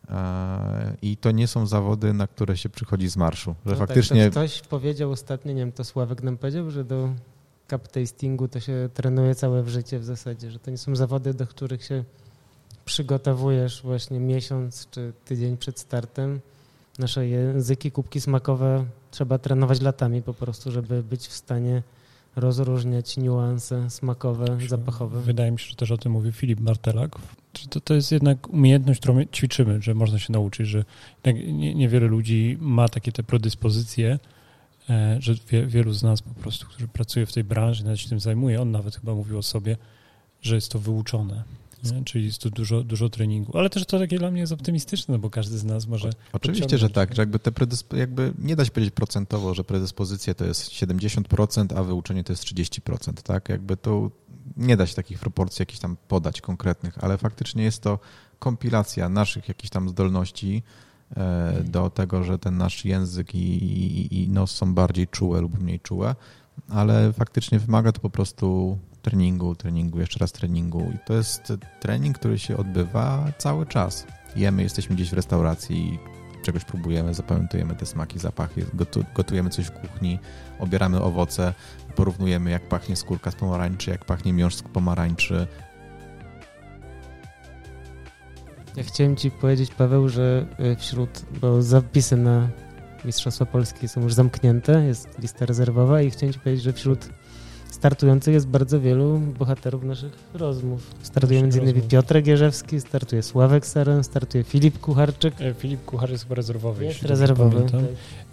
[0.09, 3.55] E, I to nie są zawody, na które się przychodzi z marszu.
[3.67, 4.25] Że no faktycznie...
[4.25, 7.09] Tak, ktoś powiedział ostatnio, nie wiem, to Sławek nam powiedział, że do
[7.71, 11.35] cup tastingu to się trenuje całe w życie w zasadzie, że to nie są zawody,
[11.35, 12.05] do których się
[12.85, 16.41] przygotowujesz właśnie miesiąc czy tydzień przed startem.
[16.99, 21.83] Nasze języki, kubki smakowe trzeba trenować latami po prostu, żeby być w stanie
[22.37, 25.21] rozróżniać niuanse smakowe, zapachowe.
[25.21, 27.19] Wydaje mi się, że też o tym mówił Filip Martelak.
[27.71, 30.85] To, to jest jednak umiejętność, którą ćwiczymy, że można się nauczyć, że
[31.75, 34.19] niewiele ludzi ma takie te predyspozycje,
[35.19, 38.21] że wie, wielu z nas po prostu, którzy pracuje w tej branży, nawet się tym
[38.21, 39.77] zajmuje, on nawet chyba mówił o sobie,
[40.43, 41.45] że jest to wyuczone.
[41.93, 42.05] Nie?
[42.05, 43.59] Czyli jest tu dużo, dużo treningu.
[43.59, 46.11] Ale też to takie dla mnie jest optymistyczne, bo każdy z nas może.
[46.33, 50.35] Oczywiście, że tak, że jakby te predysp- jakby nie da się powiedzieć procentowo, że predyspozycja
[50.35, 53.23] to jest 70%, a wyuczenie to jest 30%.
[53.23, 53.49] Tak?
[53.49, 54.11] Jakby to
[54.57, 57.99] nie da się takich proporcji jakichś tam podać konkretnych, ale faktycznie jest to
[58.39, 60.94] kompilacja naszych jakichś tam zdolności, E,
[61.65, 65.81] do tego, że ten nasz język i, i, i nos są bardziej czułe lub mniej
[65.81, 66.15] czułe,
[66.69, 70.93] ale faktycznie wymaga to po prostu treningu, treningu, jeszcze raz treningu.
[70.95, 74.07] I to jest trening, który się odbywa cały czas.
[74.37, 75.99] Jemy, jesteśmy gdzieś w restauracji,
[76.43, 78.67] czegoś próbujemy, zapamiętujemy te smaki, zapachy,
[79.15, 80.19] gotujemy coś w kuchni,
[80.59, 81.55] obieramy owoce,
[81.97, 85.47] porównujemy jak pachnie skórka z pomarańczy, jak pachnie miąższ z pomarańczy.
[88.77, 92.49] Ja chciałem Ci powiedzieć, Paweł, że y, wśród, bo zapisy na
[93.05, 97.09] Mistrzostwa Polskie są już zamknięte, jest lista rezerwowa i chciałem Ci powiedzieć, że wśród
[97.71, 100.95] startujących jest bardzo wielu bohaterów naszych rozmów.
[101.03, 105.41] Startuje między innymi Piotr Gierzewski, startuje Sławek Saren, startuje Filip Kucharczyk.
[105.41, 106.85] E, Filip Kuchar jest chyba rezerwowy.
[106.85, 107.63] Jest rezerwowy.
[107.71, 107.81] Tak.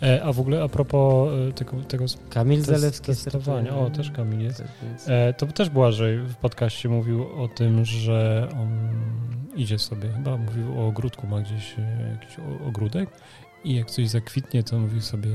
[0.10, 1.78] E, a w ogóle a propos e, tego...
[1.88, 3.76] tego Kamil Zalewski testowania.
[3.76, 4.58] O, też Kamil jest.
[4.58, 4.68] Tak,
[5.08, 8.70] e, to też Błażej w podcaście mówił o tym, że on
[9.56, 12.38] idzie sobie, chyba mówił o ogródku, ma gdzieś e, jakiś
[12.68, 13.10] ogródek
[13.64, 15.30] i jak coś zakwitnie, to mówi sobie,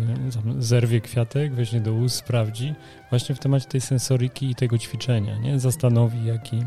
[0.59, 2.75] zerwie kwiatek, weźmie do ust, sprawdzi.
[3.11, 5.61] Właśnie w temacie tej sensoryki i tego ćwiczenia, nie?
[5.61, 6.65] Zastanowi, jaki...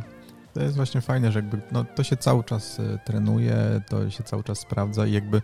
[0.54, 4.24] To jest właśnie fajne, że jakby no, to się cały czas e, trenuje, to się
[4.24, 5.42] cały czas sprawdza i jakby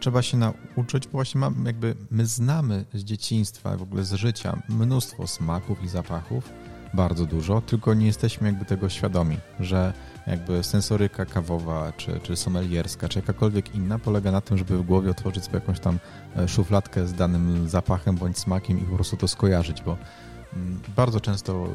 [0.00, 4.62] trzeba się nauczyć, bo właśnie mam, jakby my znamy z dzieciństwa, w ogóle z życia
[4.68, 6.52] mnóstwo smaków i zapachów,
[6.94, 9.92] bardzo dużo, tylko nie jesteśmy jakby tego świadomi, że
[10.28, 15.10] jakby sensoryka kawowa, czy, czy sommelierska, czy jakakolwiek inna polega na tym, żeby w głowie
[15.10, 15.98] otworzyć sobie jakąś tam
[16.36, 19.96] e, szufladkę z danym zapachem bądź smakiem i po prostu to skojarzyć, bo
[20.56, 21.68] mm, bardzo często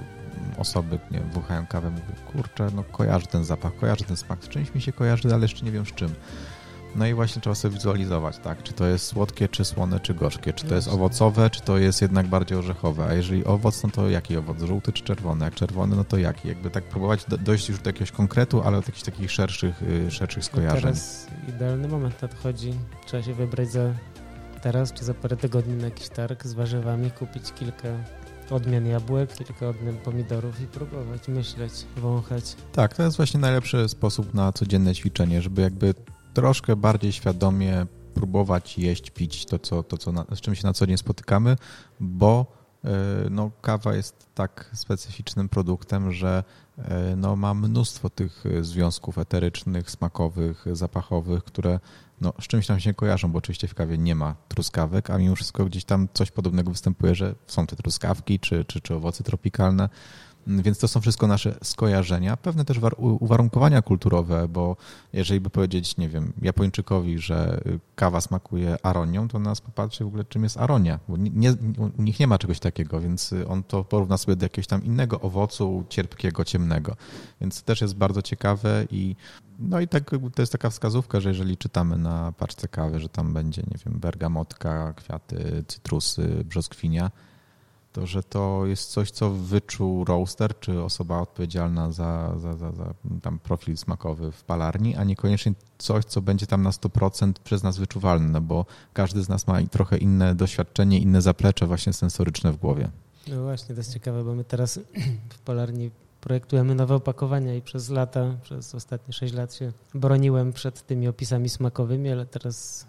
[0.58, 4.76] osoby nie wąchają kawę, mówią, kurczę, no kojarzy ten zapach, kojarzy ten smak, z czymś
[4.76, 6.14] mi się kojarzy, ale jeszcze nie wiem z czym.
[6.96, 10.54] No i właśnie trzeba sobie wizualizować, tak, czy to jest słodkie, czy słone, czy gorzkie,
[10.54, 14.10] czy to jest owocowe, czy to jest jednak bardziej orzechowe, a jeżeli owoc, no to
[14.10, 17.80] jaki owoc, żółty czy czerwony, jak czerwony, no to jaki, jakby tak próbować dojść już
[17.80, 20.76] do jakiegoś konkretu, ale od jakichś takich szerszych, y, szerszych skojarzeń.
[20.76, 22.74] No teraz idealny moment nadchodzi,
[23.06, 23.94] trzeba się wybrać za
[24.62, 27.90] teraz, czy za parę tygodni na jakiś targ z warzywami, kupić kilka
[28.50, 32.56] odmian jabłek, kilka odmian pomidorów i próbować, myśleć, wąchać.
[32.72, 35.94] Tak, to jest właśnie najlepszy sposób na codzienne ćwiczenie, żeby jakby
[36.34, 40.74] troszkę bardziej świadomie próbować jeść, pić to, co, to co na, z czym się na
[40.74, 41.58] co dzień spotykamy,
[42.00, 42.46] bo
[42.86, 42.90] e,
[43.30, 46.44] no, kawa jest tak specyficznym produktem, że
[46.78, 51.80] e, no, ma mnóstwo tych związków eterycznych, smakowych, zapachowych, które
[52.22, 55.36] no, z czymś tam się kojarzą, bo oczywiście w kawie nie ma truskawek, a mimo
[55.36, 59.90] wszystko gdzieś tam coś podobnego występuje, że są te truskawki czy, czy, czy owoce tropikalne.
[60.48, 64.76] Więc to są wszystko nasze skojarzenia, pewne też uwarunkowania kulturowe, bo
[65.14, 67.62] jeżeli by powiedzieć, nie wiem, Japończykowi, że
[67.96, 71.52] kawa smakuje aronią, to nas popatrzy w ogóle, czym jest aronia, bo nie,
[71.98, 75.22] u nich nie ma czegoś takiego, więc on to porówna sobie do jakiegoś tam innego
[75.22, 76.96] owocu cierpkiego, ciemnego.
[77.42, 79.16] Więc to też jest bardzo ciekawe i
[79.60, 83.34] no i tak, to jest taka wskazówka, że jeżeli czytamy na paczce kawy, że tam
[83.34, 87.12] będzie, nie wiem, bergamotka, kwiaty, cytrusy, brzoskwinia,
[87.94, 92.94] to, że to jest coś, co wyczuł roaster, czy osoba odpowiedzialna za, za, za, za,
[93.22, 97.78] tam profil smakowy w palarni, a niekoniecznie coś, co będzie tam na 100% przez nas
[97.78, 102.58] wyczuwalne, no bo każdy z nas ma trochę inne doświadczenie, inne zaplecze właśnie sensoryczne w
[102.58, 102.90] głowie.
[103.28, 104.80] No właśnie, to jest ciekawe, bo my teraz
[105.38, 110.86] w palarni projektujemy nowe opakowania i przez lata, przez ostatnie 6 lat się broniłem przed
[110.86, 112.88] tymi opisami smakowymi, ale teraz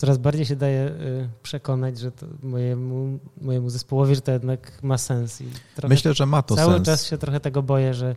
[0.00, 5.40] coraz bardziej się daje y, przekonać, że mojemu, mojemu zespołowi, że to jednak ma sens.
[5.40, 5.44] I
[5.88, 6.86] Myślę, że ma to cały sens.
[6.86, 8.16] Cały czas się trochę tego boję, że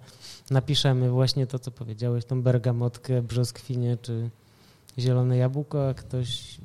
[0.51, 4.29] napiszemy właśnie to, co powiedziałeś, tą bergamotkę, brzoskwinię czy
[4.99, 6.57] zielone jabłko, a ktoś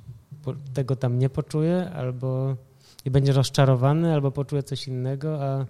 [0.74, 2.57] tego tam nie poczuje albo
[3.04, 5.66] i będzie rozczarowany, albo poczuje coś innego, a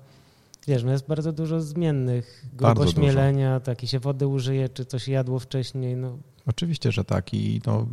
[0.66, 2.46] wiesz, no jest bardzo dużo zmiennych.
[2.52, 6.18] Grubo śmielenia, tak, i się wody użyje, czy coś jadło wcześniej, no.
[6.46, 7.86] Oczywiście, że tak i no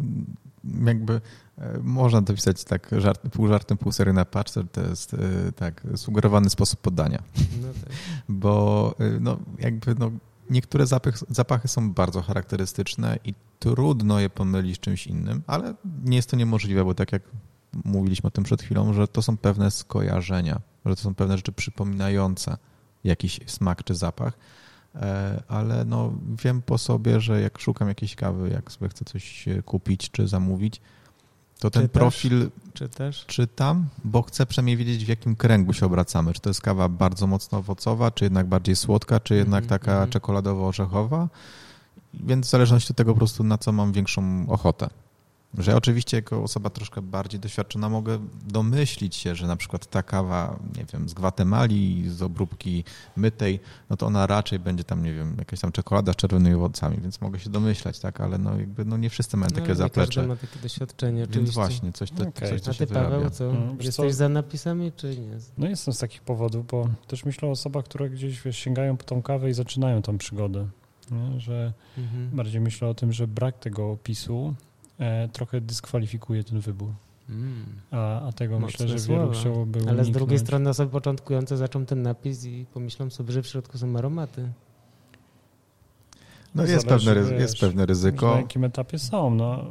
[0.86, 1.22] jakby
[1.58, 5.18] e, można dopisać tak żart, pół żartem, pół sery na paczce, to jest e,
[5.52, 7.24] tak sugerowany sposób podania.
[7.62, 7.94] No tak.
[8.30, 10.12] Bo e, no, jakby no,
[10.50, 15.74] niektóre zapachy, zapachy są bardzo charakterystyczne i trudno je pomylić z czymś innym, ale
[16.04, 17.22] nie jest to niemożliwe, bo tak jak
[17.86, 21.52] mówiliśmy o tym przed chwilą, że to są pewne skojarzenia, że to są pewne rzeczy
[21.52, 22.58] przypominające
[23.04, 24.38] jakiś smak czy zapach
[25.48, 30.12] ale no, wiem po sobie, że jak szukam jakiejś kawy, jak sobie chcę coś kupić
[30.12, 30.82] czy zamówić,
[31.60, 32.00] to ten Czytasz?
[32.00, 33.26] profil Czytasz?
[33.26, 36.34] czytam, bo chcę przynajmniej wiedzieć, w jakim kręgu się obracamy.
[36.34, 39.70] Czy to jest kawa bardzo mocno owocowa, czy jednak bardziej słodka, czy jednak mm -hmm.
[39.70, 40.10] taka -hmm.
[40.10, 41.28] czekoladowo-orzechowa.
[42.14, 44.90] Więc w zależności od tego po prostu, na co mam większą ochotę.
[45.58, 50.04] Że ja oczywiście jako osoba troszkę bardziej doświadczona mogę domyślić się, że na przykład ta
[50.04, 52.84] kawa, nie wiem, z Gwatemali, z obróbki
[53.18, 56.98] mytej, no to ona raczej będzie tam, nie wiem, jakaś tam czekolada z czerwonymi owocami,
[57.02, 59.76] więc mogę się domyślać, tak, ale no jakby no nie wszyscy mają No, takie nie
[59.76, 60.16] zaplecze.
[60.16, 61.54] każdy ma takie doświadczenie Więc oczywiście.
[61.56, 62.50] właśnie, coś, to, Okej.
[62.50, 63.30] coś to A ty Paweł, wyrabia.
[63.30, 63.52] co?
[63.78, 64.18] Wiesz Jesteś co?
[64.18, 65.38] za napisami, czy nie?
[65.58, 69.04] No jestem z takich powodów, bo też myślę o osobach, które gdzieś wiesz, sięgają po
[69.04, 70.68] tą kawę i zaczynają tą przygodę.
[71.12, 71.40] Nie?
[71.40, 72.30] Że Mhm.
[72.34, 74.56] bardziej myślę o tym, że brak tego opisu
[75.34, 76.90] trochę dyskwalifikuje ten wybór.
[77.30, 77.66] Mm.
[77.92, 79.34] A, a tego Mocne myślę, że wielu słowa.
[79.40, 80.42] chciałoby Ale z drugiej uniknąć.
[80.42, 84.50] strony osoby początkujące zaczą ten napis i pomyślą sobie, że w środku są aromaty.
[86.56, 88.38] No jest, Zależy, pewne, wiesz, jest pewne Na ryzyko.
[88.38, 89.66] jakim etapie są, no,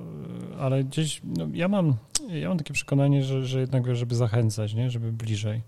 [0.58, 1.94] ale gdzieś, no, ja mam,
[2.28, 5.62] ja mam takie przekonanie, że, że jednak, żeby zachęcać, nie, żeby bliżej,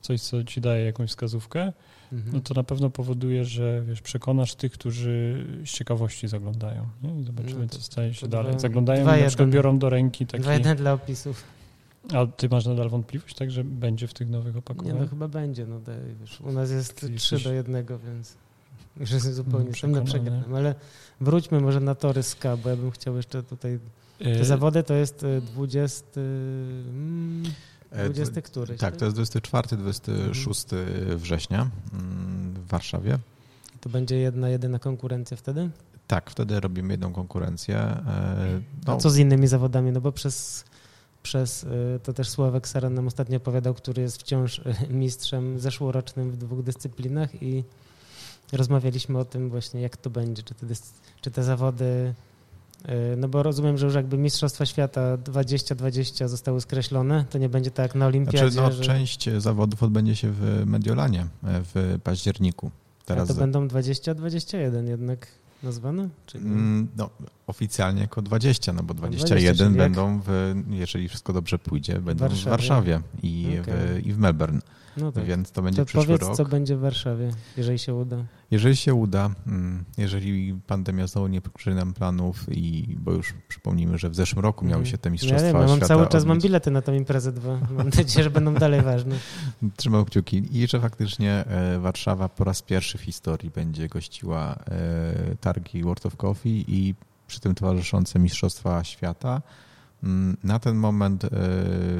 [0.00, 1.72] coś, co ci daje jakąś wskazówkę,
[2.12, 2.34] Mhm.
[2.34, 7.24] no to na pewno powoduje, że, wiesz, przekonasz tych, którzy z ciekawości zaglądają, nie, i
[7.24, 8.52] zobaczymy, No to- co staje się dalej.
[8.52, 9.58] dwa- Zaglądają dwa i na przykład jeden.
[9.58, 11.44] biorą do ręki taki, Dwa jeden dla opisów.
[12.14, 15.00] a ty masz nadal wątpliwość, tak, że będzie w tych nowych Nie, opakowaniach?
[15.00, 15.66] no chyba będzie.
[15.66, 18.36] No, daj, wiesz, u nas jest Ty 3 jesteś- do 1, więc
[19.00, 20.54] już jestem zupełnie No, sam na przegrałem.
[20.54, 20.74] Ale
[21.20, 23.78] wróćmy może na tory SKA, bo ja bym chciał jeszcze tutaj...
[24.18, 26.20] Te E, zawody to jest y, 20...
[26.20, 30.74] Mm, E, 20 któryś, Tak, to jest 24-26
[31.16, 33.18] września mm, w Warszawie.
[33.80, 35.70] To będzie jedna, jedyna konkurencja wtedy?
[36.06, 37.76] Tak, wtedy robimy jedną konkurencję.
[37.76, 39.92] E, A No, co z innymi zawodami?
[39.92, 40.64] No bo przez,
[41.22, 46.30] przez y, to też Sławek Saran nam ostatnio opowiadał, który jest wciąż y, mistrzem zeszłorocznym
[46.30, 47.64] w dwóch dyscyplinach i
[48.52, 50.66] rozmawialiśmy o tym właśnie, jak to będzie, czy te,
[51.20, 52.14] czy te zawody,
[53.16, 57.94] no bo rozumiem, że już jakby Mistrzostwa Świata 2020 zostały skreślone, to nie będzie tak
[57.94, 62.70] na Olimpiadzie, znaczy, no, że część zawodów odbędzie się w Mediolanie e, w październiku.
[63.00, 65.26] a Teraz to będą 20-21 jednak
[65.62, 66.08] nazwane?
[66.26, 66.38] Czy?
[66.38, 67.10] Mm, No,
[67.46, 69.92] oficjalnie jako 20, no bo 20, 21 czyli jak?
[69.92, 72.50] będą, w, jeżeli wszystko dobrze pójdzie, będą w Warszawie.
[72.50, 73.74] Warszawie i, Okej.
[74.02, 74.60] w, i w Melbourne,
[74.96, 75.24] No tak.
[75.24, 76.36] więc to będzie To przyszły powiedz, rok.
[76.36, 78.16] co będzie w Warszawie, jeżeli się uda.
[78.50, 83.98] Jeżeli się uda, mm, jeżeli pandemia znowu nie pokryje nam planów i, bo już przypomnijmy,
[83.98, 84.86] że w zeszłym roku miały Mhm.
[84.92, 86.42] się te Ja mistrzostwa wiem, ja mam cały czas mam odbyć.
[86.42, 87.58] bilety na tą imprezę dwa.
[87.70, 89.14] Mam nadzieję, że będą dalej ważne.
[89.76, 95.36] Trzymam kciuki i że faktycznie e, Warszawa po raz pierwszy w historii będzie gościła e,
[95.40, 96.94] targi World of Coffee i
[97.26, 99.42] przy tym towarzyszące Mistrzostwa Świata.
[100.44, 101.28] Na ten moment e,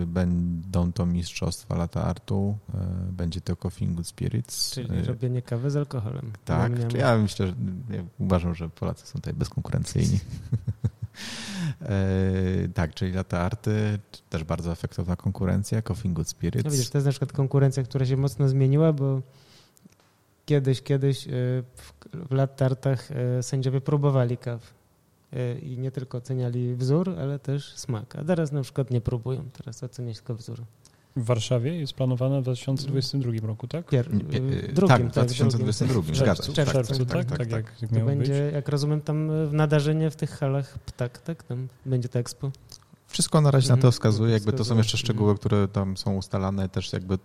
[0.06, 4.70] będą to Mistrzostwa Lata Artu, e, będzie to Coffee Spirits.
[4.74, 6.32] Czyli E, robienie kawy z alkoholem.
[6.44, 7.54] Tak, ja myślę, że
[7.90, 10.18] ja uważam, że Polacy są tutaj bezkonkurencyjni.
[12.74, 13.98] tak, czyli Lata Arty,
[14.30, 16.64] też bardzo efektowna konkurencja, Coffee Good Spirits.
[16.64, 19.22] No widzisz, to jest na przykład konkurencja, która się mocno zmieniła, bo
[20.46, 21.28] kiedyś, kiedyś
[21.76, 21.92] w,
[22.28, 24.79] w lat tartach e, sędziowie próbowali kaw.
[25.32, 28.16] E, I nie tylko oceniali wzór, ale też smak.
[28.16, 29.44] A teraz na przykład nie próbują.
[29.52, 30.60] Teraz oceniać tylko wzór.
[31.16, 33.86] W Warszawie jest planowane w 2022 roku, tak?
[33.88, 36.14] Pier, e, drugim, tak, w tak, 2022, drugim.
[36.14, 36.52] zgadza się.
[36.52, 37.24] W czerwcu, tak?
[37.24, 37.74] tak, Tak, tak.
[37.82, 38.18] jak To miało być.
[38.18, 41.42] będzie, jak rozumiem, tam e, w nadarzynie w tych halach ptak, tak?
[41.42, 42.50] Tam będzie to expo.
[43.06, 43.92] Wszystko na razie na to Mhm.
[43.92, 47.18] wskazuje, jakby to są jeszcze szczegóły, które tam są ustalane, też jakby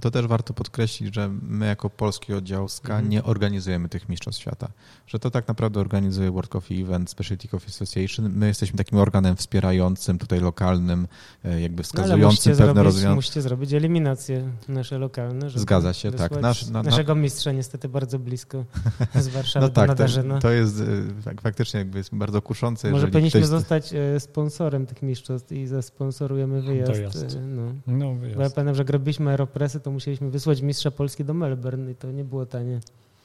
[0.00, 3.08] to też warto podkreślić, że my jako polski oddział SKA Mhm.
[3.08, 4.68] nie organizujemy tych mistrzostw świata.
[5.06, 8.32] Że to tak naprawdę organizuje World Coffee Event, Specialty Coffee Association.
[8.32, 11.06] My jesteśmy takim organem wspierającym, tutaj lokalnym,
[11.44, 13.14] e, jakby No, ale musicie wskazującym pewne zrobić, rozwiązania.
[13.14, 15.50] musicie zrobić eliminacje nasze lokalne.
[15.50, 16.32] żeby Zgadza się, tak.
[16.32, 18.64] Nasz- na- na- naszego mistrza niestety bardzo blisko
[19.14, 20.82] z Warszawy No do tak, to, to jest
[21.24, 22.90] tak, faktycznie jakby jest bardzo kuszące.
[22.90, 26.92] Może powinniśmy ktoś- zostać e, sponsorem tych mistrzostw i zasponsorujemy wyjazd.
[26.92, 27.36] Dojazd.
[27.36, 27.62] e, No.
[27.86, 28.54] No, Bo ja wyjazd.
[28.54, 29.36] pamiętam, że robiliśmy
[29.80, 32.80] To musieliśmy wysłać mistrza Polski do Melbourne i to nie było tanie.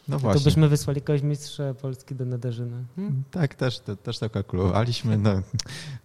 [0.07, 0.43] No To właśnie.
[0.43, 2.77] byśmy wysłali kogoś mistrza Polski do Nadarzyna.
[2.95, 3.23] Hmm?
[3.31, 5.17] Tak, też, te, też to kalkulowaliśmy.
[5.17, 5.41] No,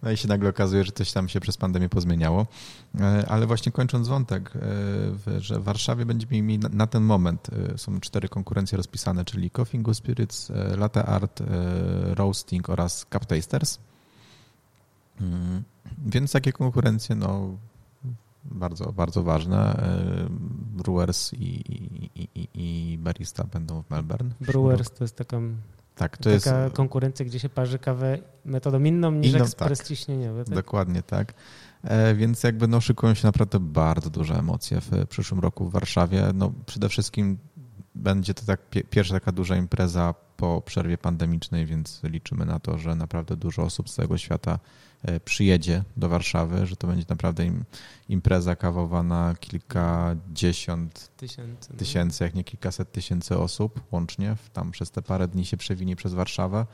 [0.03, 2.47] no i się nagle okazuje, że coś tam się przez pandemię pozmieniało.
[2.99, 4.53] E, Ale właśnie kończąc wątek,
[5.27, 9.51] e, że w Warszawie będziemy mieli na, ten moment e, są cztery konkurencje rozpisane, czyli
[9.51, 11.43] Coffee Good Spirits, Latte Art,
[12.13, 13.79] Roasting oraz Cup Tasters.
[15.21, 15.63] Mm,
[16.05, 17.57] Więc takie konkurencje, no
[18.43, 19.57] bardzo, bardzo ważne.
[19.73, 20.27] E,
[20.83, 21.37] Brewers i,
[21.73, 24.29] i, i, i Barista będą w Melbourne.
[24.41, 24.97] w Brewers roku.
[24.97, 25.37] to jest taka,
[25.95, 29.87] Tak, to jest taka konkurencja, gdzie się parzy kawę metodą inną niż Inną, ekspres tak.
[29.87, 30.45] ciśnieniowy.
[30.45, 30.55] Tak?
[30.55, 31.33] Dokładnie tak.
[31.83, 36.23] E, Więc jakby no, szykują się naprawdę bardzo duże emocje w przyszłym roku w Warszawie.
[36.33, 37.37] No, przede wszystkim
[37.95, 42.77] będzie to tak pie- pierwsza taka duża impreza po przerwie pandemicznej, więc liczymy na to,
[42.77, 44.59] że naprawdę dużo osób z całego świata
[45.25, 47.63] przyjedzie do Warszawy, że to będzie naprawdę im,
[48.09, 51.79] impreza kawowa na kilkadziesiąt tysięcy, no.
[51.79, 54.35] tysięcy, jak nie kilkaset tysięcy osób łącznie.
[54.53, 56.65] Tam przez te parę dni się przewinie przez Warszawę.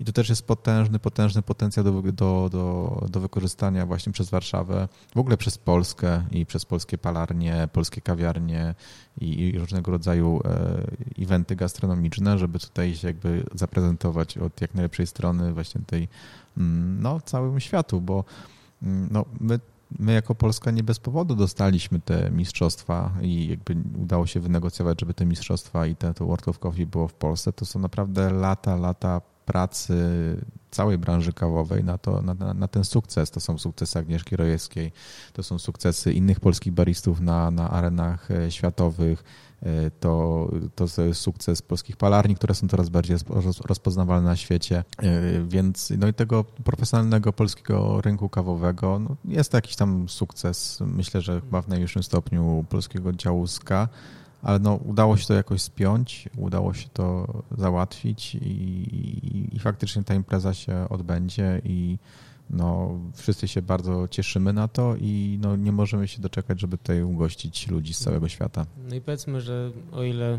[0.00, 4.88] I to też jest potężny, potężny potencjał do, do, do, do wykorzystania właśnie przez Warszawę,
[5.14, 8.74] w ogóle przez Polskę i przez polskie palarnie, polskie kawiarnie
[9.20, 15.06] i, i różnego rodzaju e, eventy gastronomiczne, żeby tutaj się jakby zaprezentować od jak najlepszej
[15.06, 16.08] strony właśnie tej
[17.00, 18.24] no, całym światu, bo
[18.82, 19.60] mm, no, my,
[19.98, 25.14] my jako Polska nie bez powodu dostaliśmy te mistrzostwa i jakby udało się wynegocjować, żeby
[25.14, 27.52] te mistrzostwa i te, to World of Coffee było w Polsce.
[27.52, 29.94] To są naprawdę lata, lata pracy
[30.70, 33.30] całej branży kawowej na, to, na, na, ten sukces.
[33.30, 34.92] To są sukcesy Agnieszki Rojewskiej,
[35.32, 39.24] to są sukcesy innych polskich baristów na, na arenach e, światowych,
[39.62, 43.16] E, to, to sukces polskich palarni, które są coraz bardziej
[43.64, 45.12] rozpoznawalne na świecie, e,
[45.48, 51.40] więc no i tego profesjonalnego polskiego rynku kawowego no jest jakiś tam sukces, myślę, że
[51.40, 53.88] chyba w najwyższym stopniu polskiego działu SKA,
[54.42, 57.26] ale no, udało się to jakoś spiąć, udało się to
[57.58, 61.98] załatwić i, i, i faktycznie ta impreza się odbędzie i
[62.50, 67.02] no, wszyscy się bardzo cieszymy na to i no, nie możemy się doczekać, żeby tutaj
[67.02, 68.66] ugościć ludzi z całego świata.
[68.88, 70.38] No i powiedzmy, że o ile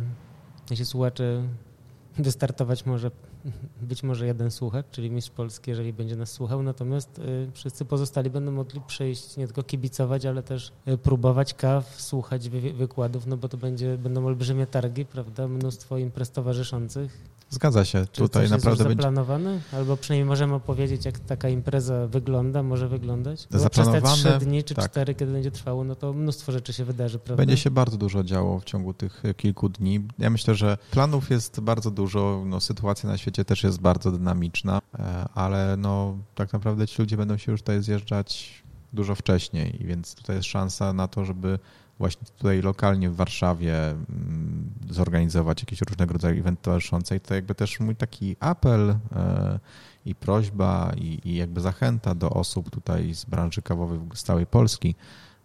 [0.73, 1.43] się słuchacze
[2.17, 3.11] wystartować może
[3.81, 8.29] być może jeden słuchacz, czyli mistrz Polski, jeżeli będzie nas słuchał, natomiast y, wszyscy pozostali
[8.29, 13.37] będą mogli przejść, nie tylko kibicować, ale też y, próbować kaw, słuchać wy, wykładów, no
[13.37, 18.05] bo to będzie, będą olbrzymie targi, prawda, mnóstwo imprez towarzyszących Zgadza się.
[18.11, 19.49] Czy Tutaj coś naprawdę jest zaplanowane?
[19.49, 19.77] Będzie...
[19.77, 23.47] Albo przynajmniej możemy opowiedzieć, jak taka impreza wygląda, może wyglądać?
[23.51, 24.91] Bo zaplanowane, przez te trzy dni czy tak.
[24.91, 27.41] cztery, kiedy będzie trwało, no to mnóstwo rzeczy się wydarzy, prawda?
[27.41, 30.07] Będzie się bardzo dużo działo w ciągu tych kilku dni.
[30.19, 32.43] Ja myślę, że planów jest bardzo dużo.
[32.45, 37.17] No, sytuacja na świecie też jest bardzo dynamiczna, e, ale no, tak naprawdę ci ludzie
[37.17, 41.59] będą się już tutaj zjeżdżać dużo wcześniej, więc tutaj jest szansa na to, żeby
[42.01, 47.15] właśnie tutaj lokalnie w Warszawie mm, zorganizować jakieś różnego rodzaju eventy towarzyszące.
[47.15, 49.59] I to jakby też mój taki apel e,
[50.05, 54.95] i prośba i, i jakby zachęta do osób tutaj z branży kawowej z całej Polski,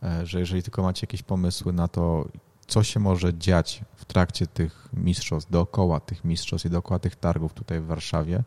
[0.02, 2.28] e, że jeżeli tylko macie jakieś pomysły na to,
[2.66, 7.52] co się może dziać w trakcie tych mistrzostw, dookoła tych mistrzostw i dookoła tych targów
[7.52, 8.42] tutaj w Warszawie,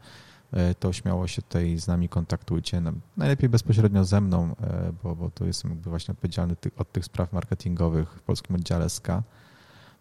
[0.80, 2.82] to śmiało się tutaj z nami kontaktujcie.
[2.82, 7.06] No, najlepiej bezpośrednio ze mną, e, bo, bo to jestem jakby właśnie odpowiedzialny od tych
[7.06, 9.08] spraw marketingowych w polskim oddziale SK.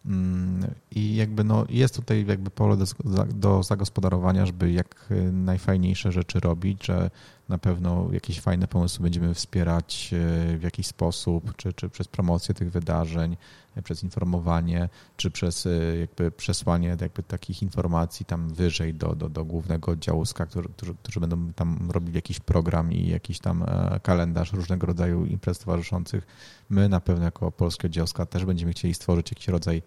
[0.07, 2.85] Mm, I jakby no, jest tutaj jakby pole do,
[3.25, 7.11] do zagospodarowania, żeby jak najfajniejsze rzeczy robić, że
[7.49, 12.55] na pewno jakieś fajne pomysły będziemy wspierać e, w jakiś sposób, czy, czy przez promocję
[12.55, 13.37] tych wydarzeń,
[13.77, 15.71] e, przez informowanie, czy przez e,
[16.01, 20.95] jakby przesłanie jakby takich informacji tam wyżej do, do, do głównego oddziału SKA, którzy, którzy,
[20.95, 23.65] którzy będą tam robili jakiś program i jakiś tam
[24.03, 26.27] kalendarz różnego rodzaju imprez towarzyszących.
[26.71, 29.83] My na pewno jako Polskie Oddział SKA też będziemy chcieli stworzyć jakiś rodzaj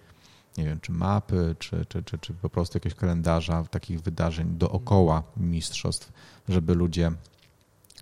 [0.57, 5.23] nie wiem, czy mapy, czy, czy, czy, czy po prostu jakiegoś kalendarza takich wydarzeń dookoła
[5.37, 6.11] mistrzostw,
[6.49, 7.11] żeby ludzie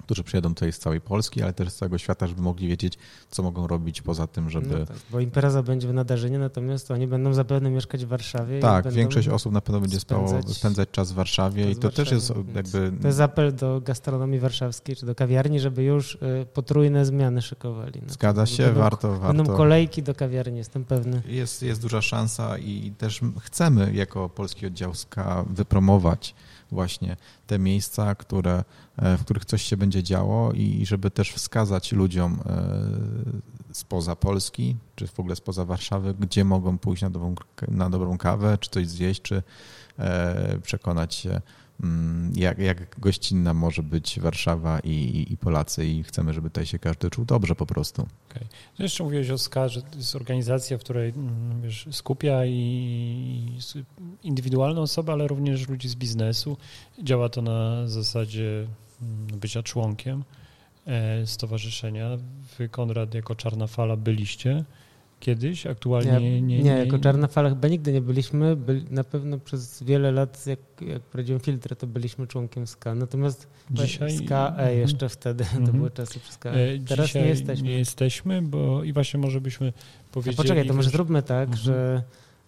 [0.03, 2.97] którzy przyjadą tutaj z całej Polski, ale też z całego świata, żeby mogli wiedzieć,
[3.29, 4.79] co mogą robić poza tym, żeby...
[4.79, 8.59] No tak, bo impreza będzie w Nadarzynie, natomiast oni będą zapewne mieszkać w Warszawie.
[8.59, 12.11] Tak, większość osób na pewno będzie spędzać, spędzać czas w Warszawie i to Warszawie, też
[12.11, 12.91] jest jakby...
[13.01, 16.19] To jest apel do gastronomii warszawskiej, czy do kawiarni, żeby już y,
[16.53, 18.01] potrójne zmiany szykowali.
[18.07, 19.27] No Zgadza się, będą, warto, warto.
[19.27, 21.21] Będą kolejki do kawiarni, jestem pewny.
[21.27, 26.35] Jest, jest duża szansa i też chcemy jako Polski Oddział SKA wypromować
[26.71, 27.17] właśnie
[27.47, 28.63] te miejsca, które,
[28.97, 34.75] e, w których coś się będzie działo i żeby też wskazać ludziom e, spoza Polski,
[34.95, 37.35] czy w ogóle spoza Warszawy, gdzie mogą pójść na dobrą,
[37.67, 39.43] na dobrą kawę, czy coś zjeść, czy
[39.99, 41.41] e, przekonać się
[42.35, 47.09] jak, jak gościnna może być Warszawa i, i, Polacy i chcemy, żeby tutaj się każdy
[47.09, 48.01] czuł dobrze po prostu.
[48.01, 48.47] Okay.
[48.79, 53.57] No jeszcze mówiłeś o SKA, że to jest organizacja, w której mm, wiesz, skupia i
[54.23, 56.57] indywidualne osoby, ale również ludzi z biznesu.
[57.03, 58.67] Działa to na zasadzie
[59.01, 60.23] mm, bycia członkiem
[60.85, 62.09] e, stowarzyszenia.
[62.57, 64.63] Wy, Konrad, jako Czarna Fala byliście
[65.19, 66.41] kiedyś, aktualnie nie.
[66.41, 68.55] Nie, nie, jako Czarna Fala chyba nigdy nie byliśmy.
[68.55, 72.95] Byli, na pewno przez wiele lat, jak, jak prowadziłem filtry, to byliśmy członkiem SKA.
[72.95, 74.79] Natomiast dzisiaj SKA e mhm.
[74.79, 75.77] jeszcze wtedy, to mhm.
[75.77, 76.49] były czasy przez SKA.
[76.49, 76.79] E.
[76.79, 77.67] Teraz dzisiaj nie jesteśmy.
[77.67, 79.73] Nie jesteśmy, bo i właśnie może byśmy
[80.11, 80.35] powiedzieli...
[80.35, 81.63] A poczekaj, to może zróbmy tak, mhm.
[81.63, 82.03] że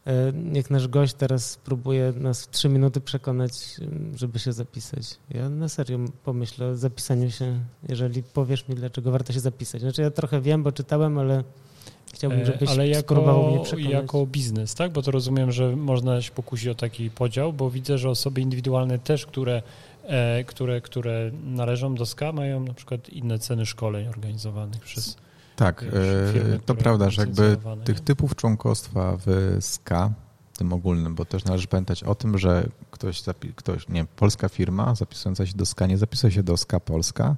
[0.05, 3.51] e, niech nasz gość teraz spróbuje nas w trzy minuty przekonać,
[4.15, 5.03] żeby się zapisać.
[5.29, 7.59] Ja na serio pomyślę o zapisaniu się,
[7.89, 9.81] jeżeli powiesz mi, dlaczego warto się zapisać.
[9.81, 11.43] Znaczy ja trochę wiem, bo czytałem, ale
[12.13, 13.91] Chciałbym, żebyś Ale jako, spróbował mnie przekonać.
[13.91, 14.91] jako biznes, tak?
[14.91, 18.99] Bo to rozumiem, że można się pokusić o taki podział, bo widzę, że osoby indywidualne
[18.99, 19.61] też, które,
[20.03, 25.17] e, które, które należą do SKA, mają na przykład inne ceny szkoleń organizowanych przez
[25.55, 30.11] Tak, wiesz, firmy, to prawda, że jakby tych typów członkostwa w SKA,
[30.57, 34.95] tym ogólnym, bo też należy pamiętać o tym, że ktoś, zapi- ktoś nie polska firma
[34.95, 37.35] zapisująca się do SKA nie zapisuje się do SKA Polska,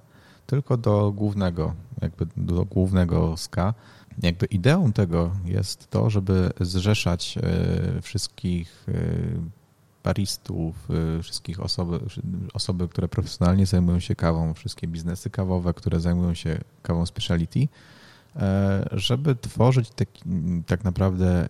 [0.47, 3.73] tylko do głównego, jakby do głównego SKA.
[4.21, 8.93] Jakby ideą tego jest to, żeby zrzeszać e, wszystkich e,
[10.03, 10.75] baristów,
[11.19, 11.99] e, wszystkich osoby,
[12.53, 17.67] osoby, które profesjonalnie zajmują się kawą, wszystkie biznesy kawowe, które zajmują się kawą speciality,
[18.91, 20.23] żeby tworzyć taki,
[20.65, 21.49] tak naprawdę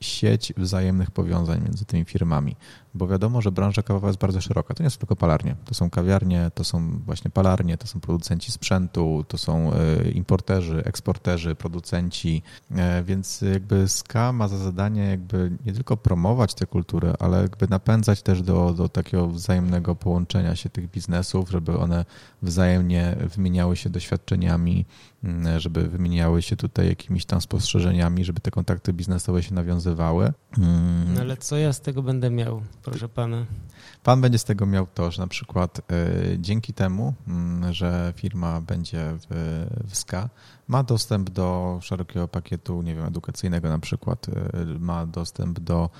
[0.00, 2.56] sieć wzajemnych powiązań między tymi firmami,
[2.94, 4.74] bo wiadomo, że branża kawowa jest bardzo szeroka.
[4.74, 8.52] To nie są tylko palarnie, to są kawiarnie, to są właśnie palarnie, to są producenci
[8.52, 15.50] sprzętu, to są e, importerzy, eksporterzy, producenci, e, więc jakby SKA ma za zadanie jakby
[15.66, 20.70] nie tylko promować tę kulturę, ale jakby napędzać też do, do takiego wzajemnego połączenia się
[20.70, 22.04] tych biznesów, żeby one
[22.42, 24.86] wzajemnie wymieniały się doświadczeniami,
[25.24, 30.32] mm, żeby wymieniały się tutaj jakimiś tam spostrzeżeniami, żeby te kontakty biznesowe się nawiązywały.
[30.58, 33.46] Mm, No ale co ja z tego będę miał, proszę pana?
[34.02, 38.60] Pan będzie z tego miał to, że na przykład y, dzięki temu, mm, że firma
[38.60, 38.98] będzie
[39.30, 40.28] w, w SKA,
[40.68, 44.32] ma dostęp do szerokiego pakietu, nie wiem, edukacyjnego na przykład, y,
[44.78, 45.90] ma dostęp do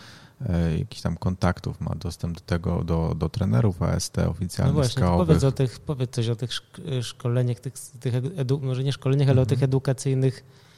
[0.41, 4.95] y, jakichś tam kontaktów, ma dostęp do tego, do, do trenerów AST No oficjalnych, właśnie,
[4.95, 5.27] to skaowych.
[5.29, 9.29] powiedz, o tych, powiedz coś o tych szk- szkoleniach, tych, tych edu, może nie szkoleniach,
[9.29, 9.49] ale o Mhm.
[9.49, 10.72] tych edukacyjnych e,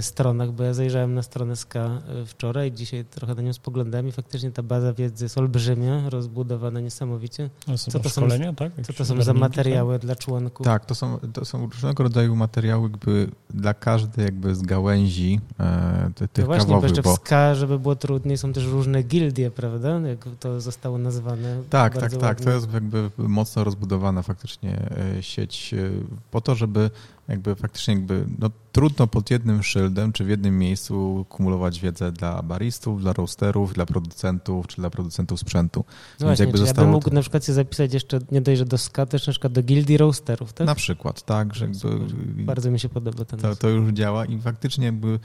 [0.00, 1.84] stronach, bo ja zajrzałem na stronę SKA
[2.22, 6.80] e, wczoraj, dzisiaj trochę na nią spoglądałem i faktycznie ta baza wiedzy jest olbrzymia, rozbudowana
[6.80, 7.50] niesamowicie.
[7.68, 8.72] A są Co to są- szkolenia, tak?
[8.86, 10.66] Co to są za materiały dla członków?
[10.66, 16.10] Tak, to są, to są różnego rodzaju materiały jakby dla każdej jakby z gałęzi e,
[16.14, 18.64] ty- No tych właśnie, bo kawowych, jeszcze bo w SKA, żeby było trudniej, są też
[18.66, 19.88] różne gildie, prawda?
[20.00, 21.62] Jak to zostało nazwane.
[21.70, 22.38] Tak, tak, bardzo tak.
[22.40, 22.54] To ładnie.
[22.54, 25.90] jest jakby mocno rozbudowana faktycznie e, sieć e,
[26.30, 26.90] po to, żeby
[27.28, 32.42] jakby faktycznie jakby, no trudno pod jednym szyldem czy w jednym miejscu kumulować wiedzę dla
[32.42, 35.84] baristów, dla roasterów, dla producentów czy dla producentów sprzętu.
[36.20, 38.58] No właśnie, jakby czy ja bym mógł to- na przykład się zapisać jeszcze, nie dość,
[38.58, 40.66] że do SKA, też na przykład do gildii roasterów, tak?
[40.66, 44.40] Na przykład, tak, że jakby Bardzo mi się podoba ten to, to już działa i
[44.40, 45.18] faktycznie jakby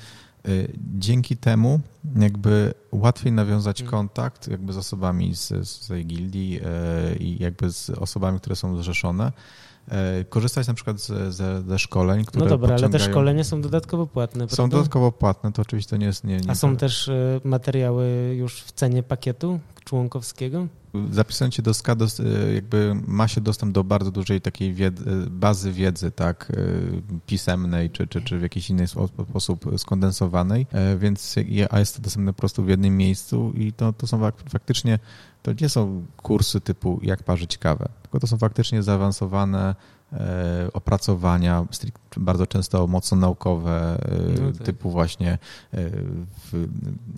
[0.48, 1.80] y, dzięki temu
[2.20, 3.92] jakby łatwiej nawiązać Mm.
[3.92, 6.60] kontakt jakby z osobami z, z tej gildii
[7.14, 9.32] y, i jakby z osobami, które są zrzeszone.
[10.22, 14.08] Y, Korzystać na przykład ze, szkoleń, które No dobra, ale te podciągają- szkolenia są dodatkowo
[14.08, 14.78] płatne, Są prawda?
[14.78, 16.24] dodatkowo płatne, to oczywiście nie jest...
[16.24, 20.68] Nie, nie A są też e, materiały już w cenie pakietu członkowskiego?
[21.12, 25.72] Zapisując się do SKA, y, jakby ma się dostęp do bardzo dużej takiej wiedzy, bazy
[25.72, 31.36] wiedzy, tak, y, pisemnej, czy, czy, czy w jakiś inny spo- sposób skondensowanej, e, więc
[31.70, 35.00] a jest to dostępne po prostu w jednym miejscu i to, to są fak- faktycznie,
[35.42, 39.76] to nie są kursy typu jak parzyć kawę, tylko to są faktycznie zaawansowane
[40.14, 43.98] e, opracowania, strict- bardzo często mocno naukowe,
[44.38, 44.64] e, No tak.
[44.64, 45.38] typu właśnie e,
[46.52, 46.68] w,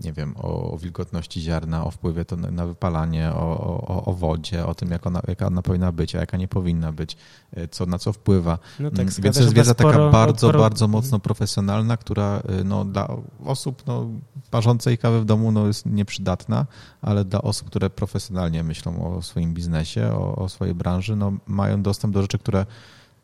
[0.03, 4.75] nie wiem, o, wilgotności ziarna, o wpływie to na, wypalanie, o, o, o wodzie, o
[4.75, 7.17] tym, jak ona, jaka ona powinna być, a jaka nie powinna być,
[7.53, 8.59] e, co na co wpływa.
[8.79, 12.41] No Mm, SKA Więc to jest wiedza taka sporo- bardzo, sporo- bardzo mocno profesjonalna, która
[12.61, 13.07] y, no, dla
[13.45, 14.09] osób no,
[14.51, 16.65] parzącej kawę w domu no, jest nieprzydatna,
[17.01, 21.81] ale dla osób, które profesjonalnie myślą o swoim biznesie, o, o swojej branży, no, mają
[21.81, 22.65] dostęp do rzeczy, które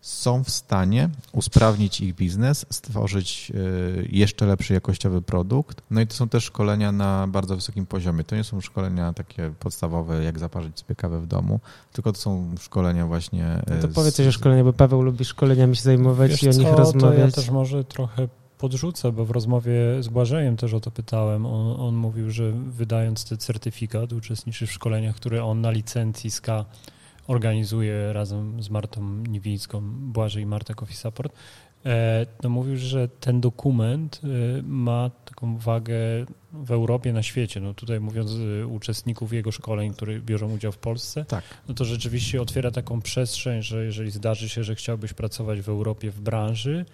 [0.02, 5.82] są w stanie usprawnić ich biznes, stworzyć y, jeszcze lepszy jakościowy produkt.
[5.92, 8.24] No i to są też szkolenia na bardzo wysokim poziomie.
[8.24, 11.60] To nie są szkolenia takie podstawowe, jak zaparzyć sobie kawę w domu,
[11.94, 13.62] tylko to są szkolenia właśnie...
[13.68, 16.44] No to y, powiedz z- coś o szkoleniu, bo Paweł lubi szkoleniami się zajmować Wiesz
[16.44, 17.18] i o nich co, rozmawiać.
[17.18, 18.28] To ja też może trochę
[18.58, 19.72] podrzucę, bo w rozmowie
[20.04, 21.46] z Błażejem też o to pytałem.
[21.46, 26.66] On, on mówił, że wydając ten certyfikat, uczestniczy w szkoleniach, które on na licencji SKA
[27.30, 31.34] organizuje razem z Martą Niwińską, Błażej i Marta Coffee Support.
[31.86, 35.96] E, no mówił, że ten dokument e, ma taką wagę
[36.54, 37.60] w Europie, na świecie.
[37.60, 41.44] No tutaj mówiąc e, uczestników jego szkoleń, którzy biorą udział w Polsce, Tak.
[41.68, 46.12] no to rzeczywiście otwiera taką przestrzeń, że jeżeli zdarzy się, że chciałbyś pracować w Europie
[46.12, 46.86] w branży,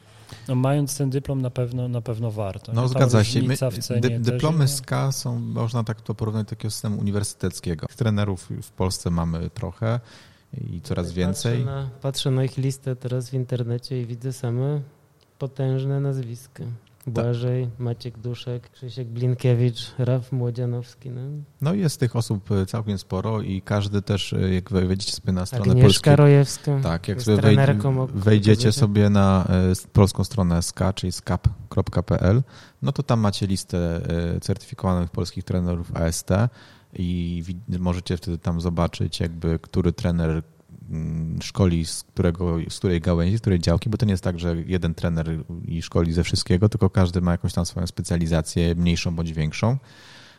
[0.48, 2.74] no mając ten dyplom na pewno, na pewno warto.
[2.74, 3.42] No zgadza się.
[3.42, 3.56] My,
[4.02, 7.88] dy, też dyplomy jest, SKA są, można tak to porównać do takiego systemu uniwersyteckiego.
[7.96, 10.00] Trenerów w Polsce mamy trochę
[10.72, 11.58] i coraz więcej.
[11.58, 14.82] Patrzę na, patrzę na ich listę teraz w internecie i widzę same
[15.40, 16.64] potężne nazwiska.
[17.08, 21.10] Błażej, Maciek Duszek, Krzysiek Blinkiewicz, Raf Młodzianowski.
[21.10, 21.22] No.
[21.62, 25.46] no jest tych osób e, całkiem sporo i każdy też, e, jak wejdziecie sobie na
[25.46, 26.16] stronę Agnieszka polskiej...
[26.16, 26.80] Rojewska.
[26.84, 27.58] Tak, jak sobie wej,
[28.14, 29.48] wejdziecie sobie na
[29.94, 32.44] polską stronę SKA, czyli skap.pl,
[32.82, 34.02] no to tam macie listę
[34.42, 36.30] certyfikowanych polskich trenerów AST
[36.94, 37.44] i
[37.80, 40.44] możecie wtedy tam zobaczyć jakby, który trener
[41.42, 44.56] szkoli z, którego, z której gałęzi, z której działki, bo to nie jest tak, że
[44.66, 49.34] jeden trener i szkoli ze wszystkiego, tylko każdy ma jakąś tam swoją specjalizację, mniejszą bądź
[49.34, 49.78] większą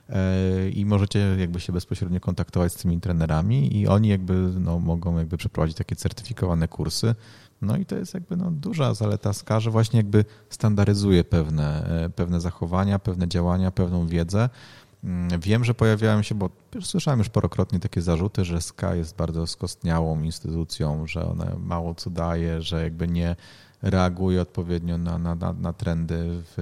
[0.09, 5.19] e, i możecie jakby się bezpośrednio kontaktować z tymi trenerami i oni jakby no, mogą
[5.19, 7.15] jakby przeprowadzić takie certyfikowane kursy.
[7.63, 12.11] No i to jest jakby no, duża zaleta SKA, że właśnie jakby standaryzuje pewne, e,
[12.11, 14.86] pewne zachowania, pewne działania, pewną wiedzę, Mm,
[15.39, 16.51] wiem, że pojawiają się, bo
[16.81, 22.11] słyszałem już parokrotnie takie zarzuty, że SKA jest bardzo skostniałą instytucją, że ona mało co
[22.11, 23.37] daje, że jakby nie
[23.83, 26.55] reaguje odpowiednio na, na, na, na trendy w,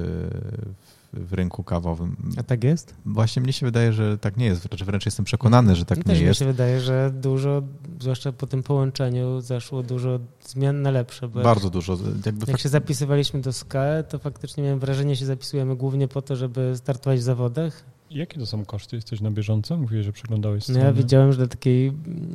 [1.13, 2.17] w rynku kawowym.
[2.39, 2.95] A tak jest?
[3.07, 4.69] Właśnie mnie się wydaje, że tak nie jest.
[4.69, 6.41] Wręcz, wręcz jestem przekonany, że tak nie jest.
[6.41, 7.63] Mi się wydaje, że dużo,
[8.01, 11.29] zwłaszcza po tym połączeniu, zaszło dużo zmian na lepsze.
[11.29, 11.99] Bardzo jak, dużo.
[12.27, 16.23] Jakby jak się zapisywaliśmy do SKE, to faktycznie miałem wrażenie, że się zapisujemy głównie po
[16.23, 18.97] to, żeby startować w zawodach Jakie to są koszty?
[18.97, 19.77] Jesteś na bieżąco?
[19.77, 20.69] Mówiłeś, że przeglądałeś.
[20.69, 21.93] No ja widziałem, że dla takiej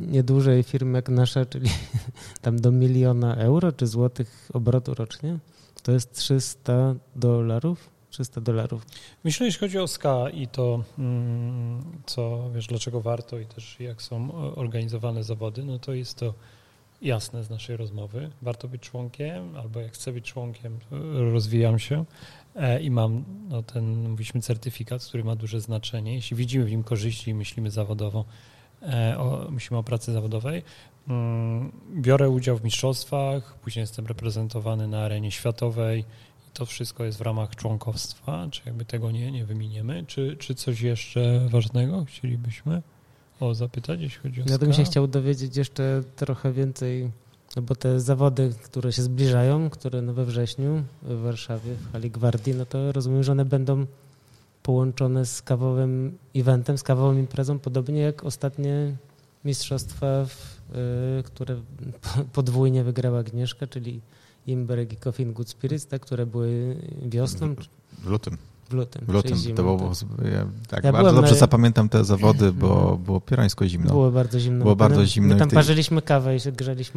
[0.08, 1.70] niedużej firmy jak nasza, czyli
[2.42, 5.40] tam do miliona euro czy złotych obrotu rocznie,
[5.84, 7.90] to jest 300 dolarów.
[8.10, 8.86] 300 dolarów.
[9.24, 14.02] Myślę, jeśli chodzi o SKA i to, mm, co wiesz, dlaczego warto i też jak
[14.02, 16.34] są organizowane zawody, no to jest to
[17.02, 18.30] jasne z naszej rozmowy.
[18.42, 20.80] Warto być członkiem, albo jak chcę być członkiem,
[21.34, 22.06] rozwijam się.
[22.56, 26.16] E, i mam no, ten, mówiliśmy, certyfikat, który ma duże znaczenie.
[26.16, 28.26] Jeśli widzimy w nim korzyści i myślimy zawodowo,
[28.82, 30.64] e, o, myślimy o pracy zawodowej,
[31.08, 36.00] mm, biorę udział w mistrzostwach, później jestem reprezentowany na arenie światowej
[36.48, 40.56] i to wszystko jest w ramach członkostwa, czy jakby tego nie, nie wyminiemy, czy, czy
[40.56, 42.82] coś jeszcze ważnego chcielibyśmy
[43.40, 47.12] o zapytać, jeśli chodzi o Ja bym się chciał dowiedzieć jeszcze trochę więcej
[47.56, 52.12] no bo te zawody, które się zbliżają, które no we wrześniu w Warszawie, w hali
[52.12, 53.86] Gwardii, no to rozumiem, że one będą
[54.64, 58.96] połączone z kawowym eventem, z kawową imprezą, podobnie jak ostatnie
[59.46, 60.60] mistrzostwa, w,
[61.20, 61.56] y, które
[62.34, 64.02] podwójnie wygrała Agnieszka, czyli
[64.48, 67.56] Imberg i Coffee Good Spirits, te, które były wiosną.
[68.04, 68.38] W lutym.
[68.70, 69.06] W lutym.
[69.08, 69.38] W lutym.
[69.38, 70.32] Zimą, to było, tak.
[70.32, 71.38] ja, tak, ja bardzo dobrze na...
[71.38, 73.90] zapamiętam te zawody, bo było pierańsko zimno.
[73.90, 74.64] Było bardzo zimno.
[74.64, 75.34] Było bardzo zimno.
[75.34, 76.40] My tam parzyliśmy kawę i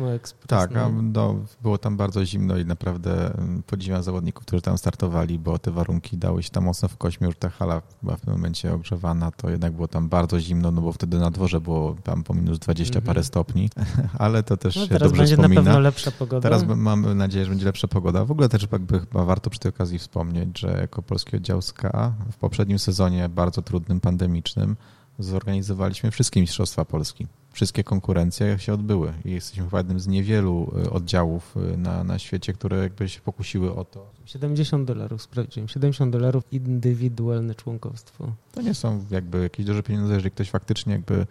[0.03, 0.47] o ekspres.
[0.47, 0.91] Tak, no.
[1.03, 1.37] no.
[1.63, 6.17] było tam bardzo zimno i naprawdę mm, podziwiam zawodników, którzy tam startowali, bo te warunki
[6.17, 7.27] dały się tam mocno w kośmie.
[7.27, 10.81] Już ta hala była w tym momencie ogrzewana, to jednak było tam bardzo zimno, no
[10.81, 13.07] bo wtedy na dworze było tam po minus 20 mm -hmm.
[13.07, 13.71] parę stopni,
[14.19, 15.61] ale to też no, się dobrze będzie wspomina.
[15.61, 16.41] na pewno lepsza pogoda.
[16.41, 18.25] Teraz mamy nadzieję, że będzie lepsza pogoda.
[18.25, 22.15] W ogóle też jakby chyba warto przy tej okazji wspomnieć, że jako polski oddział SKA
[22.33, 24.77] w poprzednim sezonie, bardzo trudnym, pandemicznym,
[25.19, 27.27] zorganizowaliśmy wszystkie Mistrzostwa Polski.
[27.53, 32.19] Wszystkie konkurencje się odbyły i jesteśmy chyba jednym z niewielu y, oddziałów y, na, na
[32.19, 34.11] świecie, które jakby się pokusiły o to.
[34.25, 35.69] 70 dolarów, sprawdziłem.
[35.69, 38.33] 70 dolarów indywidualne członkostwo.
[38.53, 41.27] To nie są jakby jakieś duże pieniądze, jeżeli ktoś faktycznie jakby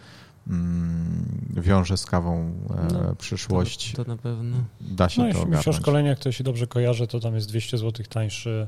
[0.48, 3.92] mm, wiąże z kawą e, no, przyszłość.
[3.92, 4.58] To, to, na pewno.
[4.82, 5.68] Da się no, to jeśli ogarnąć.
[5.68, 8.68] o szkoleniach, to się dobrze kojarzę, to tam jest 200 zł tańszy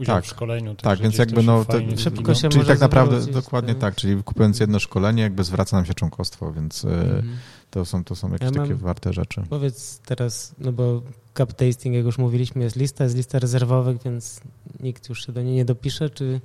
[0.00, 0.74] udział tak, w szkoleniu.
[0.74, 3.80] Tak, więc jakby no, to, szybko się czyli tak naprawdę zwrócić, dokładnie tak.
[3.80, 7.36] tak, czyli kupując jedno szkolenie jakby zwraca nam się członkostwo, więc mm.
[7.70, 9.42] to, są, to są jakieś ja takie warte rzeczy.
[9.50, 11.02] Powiedz teraz, no bo
[11.34, 14.40] cup tasting, jak już mówiliśmy, jest lista, jest lista rezerwowych, więc
[14.80, 16.40] nikt już się do niej nie dopisze, czy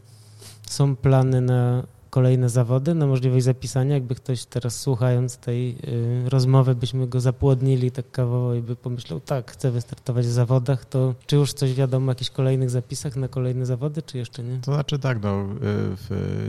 [0.68, 1.84] są plany na
[2.16, 3.94] kolejne zawody, na możliwość zapisania.
[3.94, 9.20] Jakby ktoś teraz słuchając tej y, rozmowy, byśmy go zapłodnili tak kawowo i by pomyślał,
[9.20, 13.28] tak, chcę wystartować w zawodach, to czy już coś wiadomo o jakichś kolejnych zapisach na
[13.28, 14.58] kolejne zawody, czy jeszcze nie?
[14.58, 15.48] To znaczy tak, no,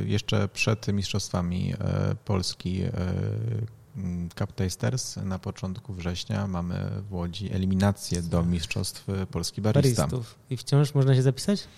[0.03, 1.77] y, jeszcze przed mistrzostwami y,
[2.25, 2.91] Polski y,
[4.39, 10.03] Cup Tasters na początku września mamy w Łodzi eliminację do Mistrzostw Polski Barista.
[10.03, 10.35] Baristów.
[10.51, 11.69] I wciąż można się zapisać?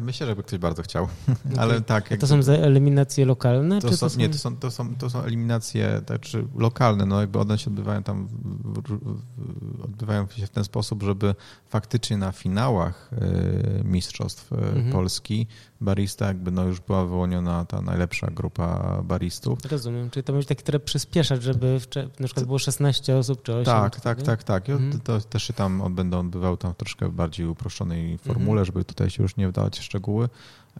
[0.00, 1.04] Myślę, żeby ktoś bardzo chciał,
[1.44, 1.60] okay.
[1.60, 2.16] ale tak.
[2.20, 3.80] to są eliminacje lokalne?
[3.80, 4.18] To, czy są, to są...
[4.18, 8.02] Nie, to są, to, są, to są eliminacje znaczy lokalne, no jakby one się odbywają
[8.02, 8.28] tam,
[9.84, 11.34] odbywają się w ten sposób, żeby
[11.68, 14.92] faktycznie na finałach e, Mistrzostw e, mhm.
[14.92, 15.46] Polski
[15.80, 19.58] barista jakby no już była wyłoniona ta najlepsza grupa baristów.
[19.70, 21.86] Rozumiem, czyli to będzie taki tryb przyspieszać, żeby w,
[22.20, 23.64] na przykład było 16 osób czy 8.
[23.64, 24.70] Tak, tak, tak, tak.
[24.70, 25.00] Mhm.
[25.00, 28.64] To, też się tam będą odbywały tam w troszkę bardziej uproszczonej formule, mhm.
[28.64, 30.28] żeby tutaj się już nie wdawać w szczegóły,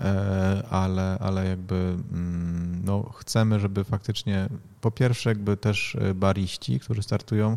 [0.01, 4.49] e, ale, ale jakby mm, no, chcemy, żeby faktycznie
[4.81, 7.57] po pierwsze jakby też bariści, którzy startują,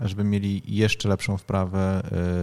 [0.00, 2.02] żeby mieli jeszcze lepszą wprawę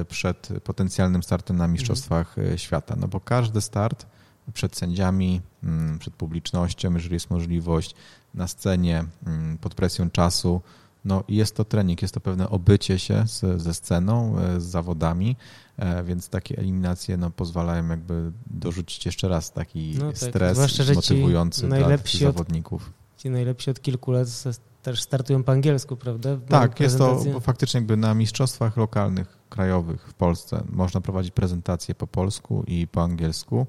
[0.10, 2.58] przed potencjalnym startem na Mistrzostwach mhm.
[2.58, 2.96] Świata.
[3.00, 4.06] No bo każdy start
[4.54, 7.96] przed sędziami, mm, przed publicznością, jeżeli jest możliwość,
[8.34, 10.62] na scenie, mm, pod presją czasu,
[11.08, 15.36] no jest to trening, jest to pewne obycie się z, ze sceną, e, z zawodami,
[15.78, 20.60] e, więc takie eliminacje no, pozwalają jakby dorzucić jeszcze raz taki no tak, stres
[20.96, 22.88] motywujący dla tych zawodników.
[22.88, 24.28] Od, ci najlepsi od kilku lat
[24.84, 26.38] też startują po angielsku, prawda?
[26.50, 32.08] tak, jest to faktycznie jakby na mistrzostwach lokalnych, krajowych w Polsce można prowadzić prezentacje po
[32.08, 33.68] polsku i po angielsku.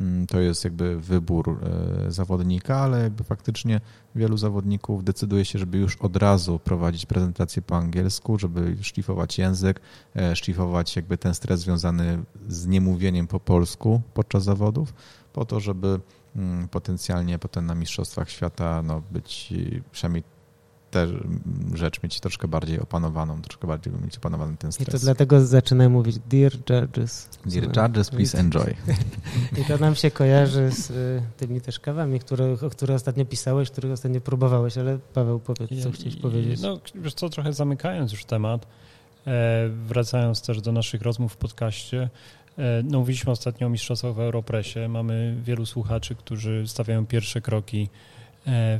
[0.00, 3.80] Mm, to jest jakby wybór e, zawodnika, ale jakby faktycznie
[4.14, 9.80] wielu zawodników decyduje się, żeby już od razu prowadzić prezentację po angielsku, żeby szlifować język,
[10.16, 14.94] e, szlifować jakby ten stres związany z niemówieniem po polsku podczas zawodów,
[15.32, 16.00] po to, żeby
[16.36, 19.54] mm, potencjalnie potem na Mistrzostwach Świata no, być
[19.92, 20.24] przynajmniej
[20.90, 21.06] tę
[21.74, 24.88] rzecz mieć troszkę bardziej opanowaną, troszkę bardziej mieć opanowany ten stres.
[24.88, 27.28] I to dlatego zaczynam mówić Dear Judges.
[27.46, 28.74] Dear Judges, please enjoy.
[29.60, 33.70] I to nam się kojarzy z y, tymi też kawami, które, o których ostatnio pisałeś,
[33.70, 36.60] których ostatnio próbowałeś, ale Paweł, powiedz, co chciałeś powiedzieć.
[36.60, 38.66] No, wiesz co, trochę zamykając już temat,
[39.26, 42.10] e, wracając też do naszych rozmów w podcaście,
[42.58, 44.88] e, no, mówiliśmy ostatnio o mistrzostwach w Europresie.
[44.88, 47.88] Mamy wielu słuchaczy, którzy stawiają pierwsze kroki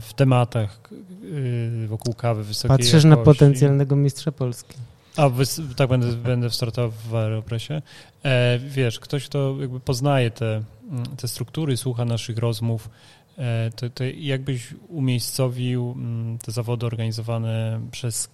[0.00, 0.80] w tematach
[1.22, 3.08] y, wokół kawy wysokiej Patrzysz jakości.
[3.08, 4.74] na potencjalnego mistrza Polski.
[5.16, 5.30] A,
[5.76, 7.82] tak będę, będę startował w Aeropresie.
[8.24, 12.90] E, wiesz, ktoś, kto jakby poznaje te, mm, te struktury, słucha naszych rozmów,
[13.38, 18.28] e, to, to jakbyś umiejscowił mm, te zawody organizowane przez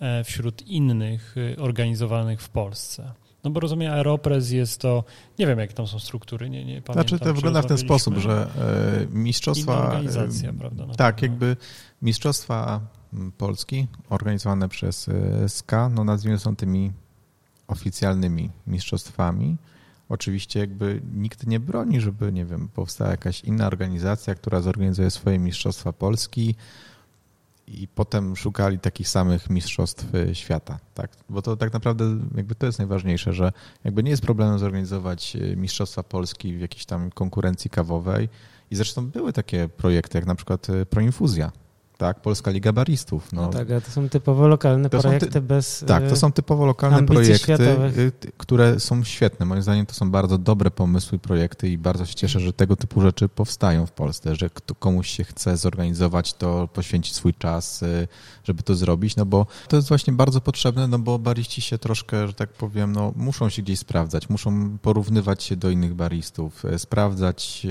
[0.00, 3.12] e, wśród innych organizowanych w Polsce?
[3.44, 5.04] No bo rozumiem, Aeropress jest to,
[5.38, 6.94] nie wiem jakie tam są struktury, nie, nie pamiętam.
[6.94, 8.50] Znaczy to wygląda w ten sposób, że
[9.12, 9.72] e, mistrzostwa...
[9.72, 10.86] Inna organizacja, prawda?
[10.96, 11.56] Tak, jakby
[12.02, 12.80] mistrzostwa
[13.38, 16.92] Polski organizowane przez e, SKA, no nazwijmy są tymi
[17.68, 19.56] oficjalnymi mistrzostwami.
[20.08, 25.38] Oczywiście jakby nikt nie broni, żeby, nie wiem, powstała jakaś inna organizacja, która zorganizuje swoje
[25.38, 26.54] mistrzostwa Polski,
[27.70, 31.10] i potem szukali takich samych mistrzostw y, świata, tak?
[31.28, 32.04] Bo to tak naprawdę
[32.36, 33.52] jakby to jest najważniejsze, że
[33.84, 38.28] jakby nie jest problemem zorganizować y, mistrzostwa Polski w jakiejś tam konkurencji kawowej
[38.70, 41.52] i zresztą były takie projekty jak na przykład y, Proinfuzja,
[42.00, 42.20] tak?
[42.20, 43.32] Polska Liga Baristów.
[43.32, 45.40] No, no tak, to są typowo lokalne to projekty ty...
[45.40, 47.94] bez Tak, to są typowo lokalne projekty, światowych.
[48.36, 49.46] które są świetne.
[49.46, 53.00] Moim zdaniem to są bardzo dobre pomysły projekty i bardzo się cieszę, że tego typu
[53.00, 57.84] rzeczy powstają w Polsce, że komuś się chce zorganizować to, poświęcić swój czas,
[58.44, 62.26] żeby to zrobić, no bo to jest właśnie bardzo potrzebne, no bo bariści się troszkę,
[62.26, 67.66] że tak powiem, no muszą się gdzieś sprawdzać, muszą porównywać się do innych baristów, sprawdzać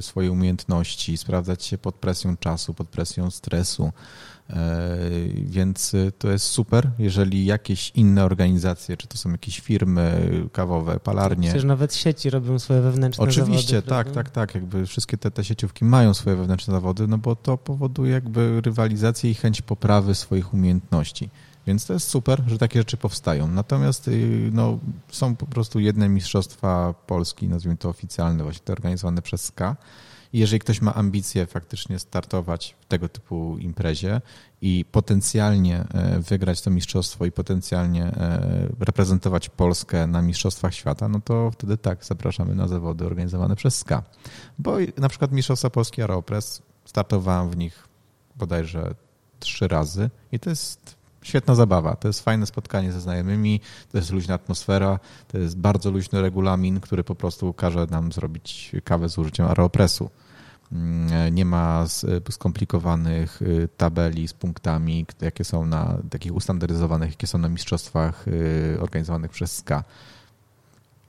[0.00, 3.92] swoje umiejętności, sprawdzać się pod presją czasu, pod presją stresu, biznesu.
[4.50, 4.98] E,
[5.36, 11.48] więc to jest super, jeżeli jakieś inne organizacje, czy to są jakieś firmy kawowe, palarnie.
[11.48, 13.88] Przecież nawet sieci robią swoje wewnętrzne Oczywiście, zawody.
[13.88, 14.54] tak, tak, tak.
[14.54, 19.30] Jakby wszystkie te, te sieciówki mają swoje wewnętrzne zawody, no bo to powoduje jakby rywalizację
[19.30, 21.30] i chęć poprawy swoich umiejętności.
[21.66, 23.48] Więc to jest super, że takie rzeczy powstają.
[23.48, 29.22] Natomiast y, no, są po prostu jedne mistrzostwa Polski, nazwijmy to oficjalne, właśnie te organizowane
[29.22, 29.76] przez SKA
[30.38, 34.20] jeżeli ktoś ma ambicje faktycznie startować w tego typu imprezie
[34.60, 41.20] i potencjalnie e, wygrać to mistrzostwo i potencjalnie e, reprezentować Polskę na Mistrzostwach Świata, no
[41.24, 44.02] to wtedy tak, zapraszamy na zawody organizowane przez SKA.
[44.58, 47.88] Bo na przykład Mistrzostwa Polski Aeropress, startowałem w nich
[48.36, 48.94] bodajże
[49.40, 51.96] trzy razy i to jest świetna zabawa.
[51.96, 53.60] To jest fajne spotkanie ze znajomymi,
[53.92, 58.72] to jest luźna atmosfera, to jest bardzo luźny regulamin, który po prostu każe nam zrobić
[58.84, 60.10] kawę z użyciem aeropresu.
[60.72, 61.86] Mm, nie ma
[62.30, 68.76] skomplikowanych y, tabeli z punktami, jakie są na takich ustandaryzowanych, jakie są na mistrzostwach y,
[68.80, 69.84] organizowanych przez SKA.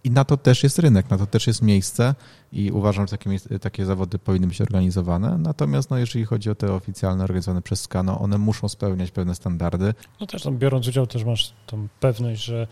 [0.04, 2.16] I na to też jest rynek, na to też jest miejsce
[2.52, 5.38] i uważam, że takie, takie zawody powinny być organizowane.
[5.38, 9.36] Natomiast no, jeżeli chodzi o te oficjalne organizowane przez SKA, no, one muszą spełniać pewne
[9.36, 9.94] standardy.
[10.20, 12.68] No też tam biorąc udział też masz tą pewność, że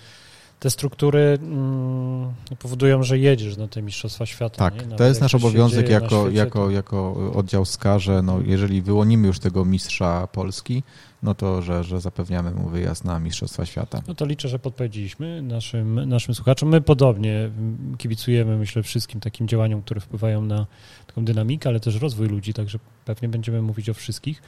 [0.64, 4.58] te struktury mm, powodują, że jedziesz na te Mistrzostwa Świata.
[4.58, 9.40] Tak, to jest nasz obowiązek jako, jako, jako oddział SKA, że no, jeżeli wyłonimy już
[9.40, 10.84] tego mistrza Polski,
[11.24, 14.02] no to, że, że zapewniamy mu wyjazd na Mistrzostwa Świata.
[14.08, 16.70] No to liczę, że podpowiedzieliśmy naszym, naszym słuchaczom.
[16.70, 17.50] My podobnie
[17.98, 20.66] kibicujemy, myślę, wszystkim takim działaniom, które wpływają na
[21.08, 24.42] taką dynamikę, ale też rozwój ludzi, także pewnie będziemy mówić o wszystkich.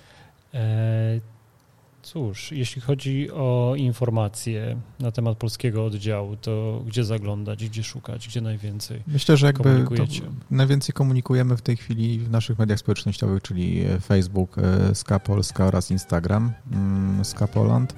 [2.06, 8.28] E, Cóż, jeśli chodzi o informacje na temat polskiego oddziału, to gdzie zaglądać, gdzie szukać,
[8.28, 9.86] gdzie najwięcej Myślę, że jakby
[10.52, 15.92] najwięcej komunikujemy w tej chwili w naszych mediach społecznościowych, czyli Facebook, e, Ska Polska oraz
[15.92, 17.96] Instagram mm, Ska Poland.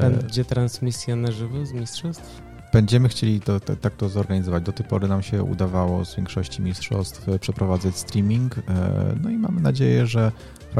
[0.00, 2.42] Będzie transmisja na żywo z mistrzostw?
[2.72, 4.62] Będziemy chcieli to, to, tak to zorganizować.
[4.64, 8.56] Do tej pory nam się udawało z większości mistrzostw przeprowadzać streaming.
[9.22, 10.32] No i mamy nadzieję, że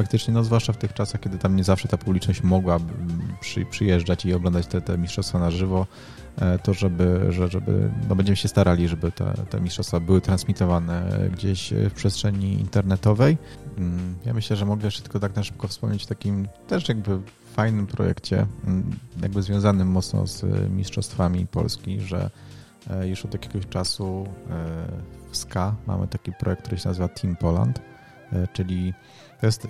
[0.03, 2.79] faktycznie, no zwłaszcza w tych czasach, kiedy tam nie zawsze ta publiczność mogła
[3.41, 5.87] przy, przyjeżdżać i oglądać te, te mistrzostwa na żywo,
[6.37, 11.29] e, to żeby, że, żeby no będziemy się starali, żeby te, te mistrzostwa były transmitowane
[11.33, 13.39] gdzieś w przestrzeni internetowej.
[13.79, 17.21] Mm, ja myślę, że mogę jeszcze tylko tak na szybko wspomnieć o takim też jakby
[17.53, 22.31] fajnym projekcie, mm, jakby związanym mocno z mistrzostwami Polski, że
[22.91, 24.87] e, już od jakiegoś czasu e,
[25.31, 27.81] w SKA mamy taki projekt, który się nazywa Team Poland,
[28.53, 28.95] czyli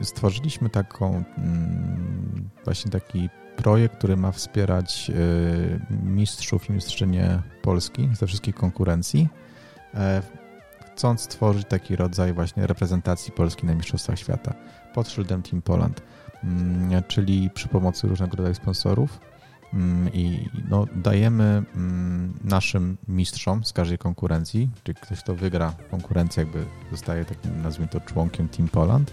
[0.02, 8.26] stworzyliśmy taką, mm, właśnie taki projekt, który ma wspierać y, mistrzów i mistrzynie Polski ze
[8.26, 9.28] wszystkich konkurencji,
[9.94, 10.22] e,
[10.92, 14.54] chcąc stworzyć taki rodzaj właśnie reprezentacji Polski na Mistrzostwach Świata
[14.94, 16.02] pod szyldem Team Poland,
[16.44, 19.20] mm, czyli przy pomocy różnego rodzaju sponsorów
[19.74, 21.62] mm, i no, dajemy
[22.44, 28.00] naszym mistrzom z każdej konkurencji, czyli ktoś, kto wygra konkurencję, jakby zostaje takim, nazwijmy to,
[28.00, 29.12] członkiem Team Poland,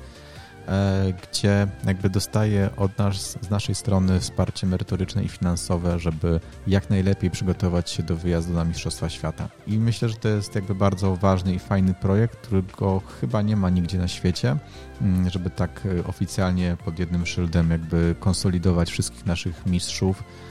[1.24, 7.32] gdzie jakby dostaje od nas, z naszej strony wsparcie merytoryczne i finansowe, żeby jak najlepiej
[7.32, 9.48] przygotować się do wyjazdu na Mistrzostwa Świata.
[9.68, 13.70] I myślę, że to jest jakby bardzo ważny i fajny projekt, którego chyba nie ma
[13.70, 14.58] nigdzie na świecie,
[15.02, 20.45] mm, żeby tak e, oficjalnie pod jednym szyldem jakby konsolidować wszystkich naszych mistrzów, E,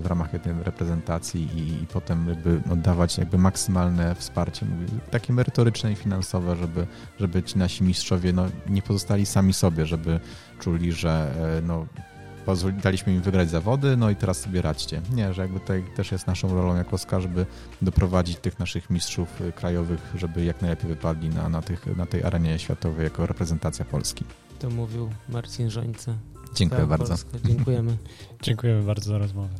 [0.00, 4.66] w ramach jednej reprezentacji i, i potem jakby oddawać jakby maksymalne wsparcie,
[5.10, 6.86] takie merytoryczne i finansowe, żeby,
[7.20, 10.20] żeby ci nasi mistrzowie no, nie pozostali sami sobie, żeby
[10.60, 11.86] czuli, że e, no,
[12.82, 15.02] daliśmy im wygrać zawody, no i teraz sobie radźcie.
[15.14, 17.46] Nie, że jakby tutaj też jest naszą rolą jako SKA, żeby
[17.82, 22.24] doprowadzić tych naszych mistrzów e, krajowych, żeby jak najlepiej wypadli na, na, tych, na tej
[22.24, 24.24] arenie światowej jako reprezentacja Polski.
[24.58, 26.14] To mówił Marcin Żońca.
[26.54, 27.08] Dziękuję bardzo.
[27.08, 27.38] Polska.
[27.44, 27.96] Dziękujemy.
[28.42, 29.54] Dziękujemy bardzo za rozmowę.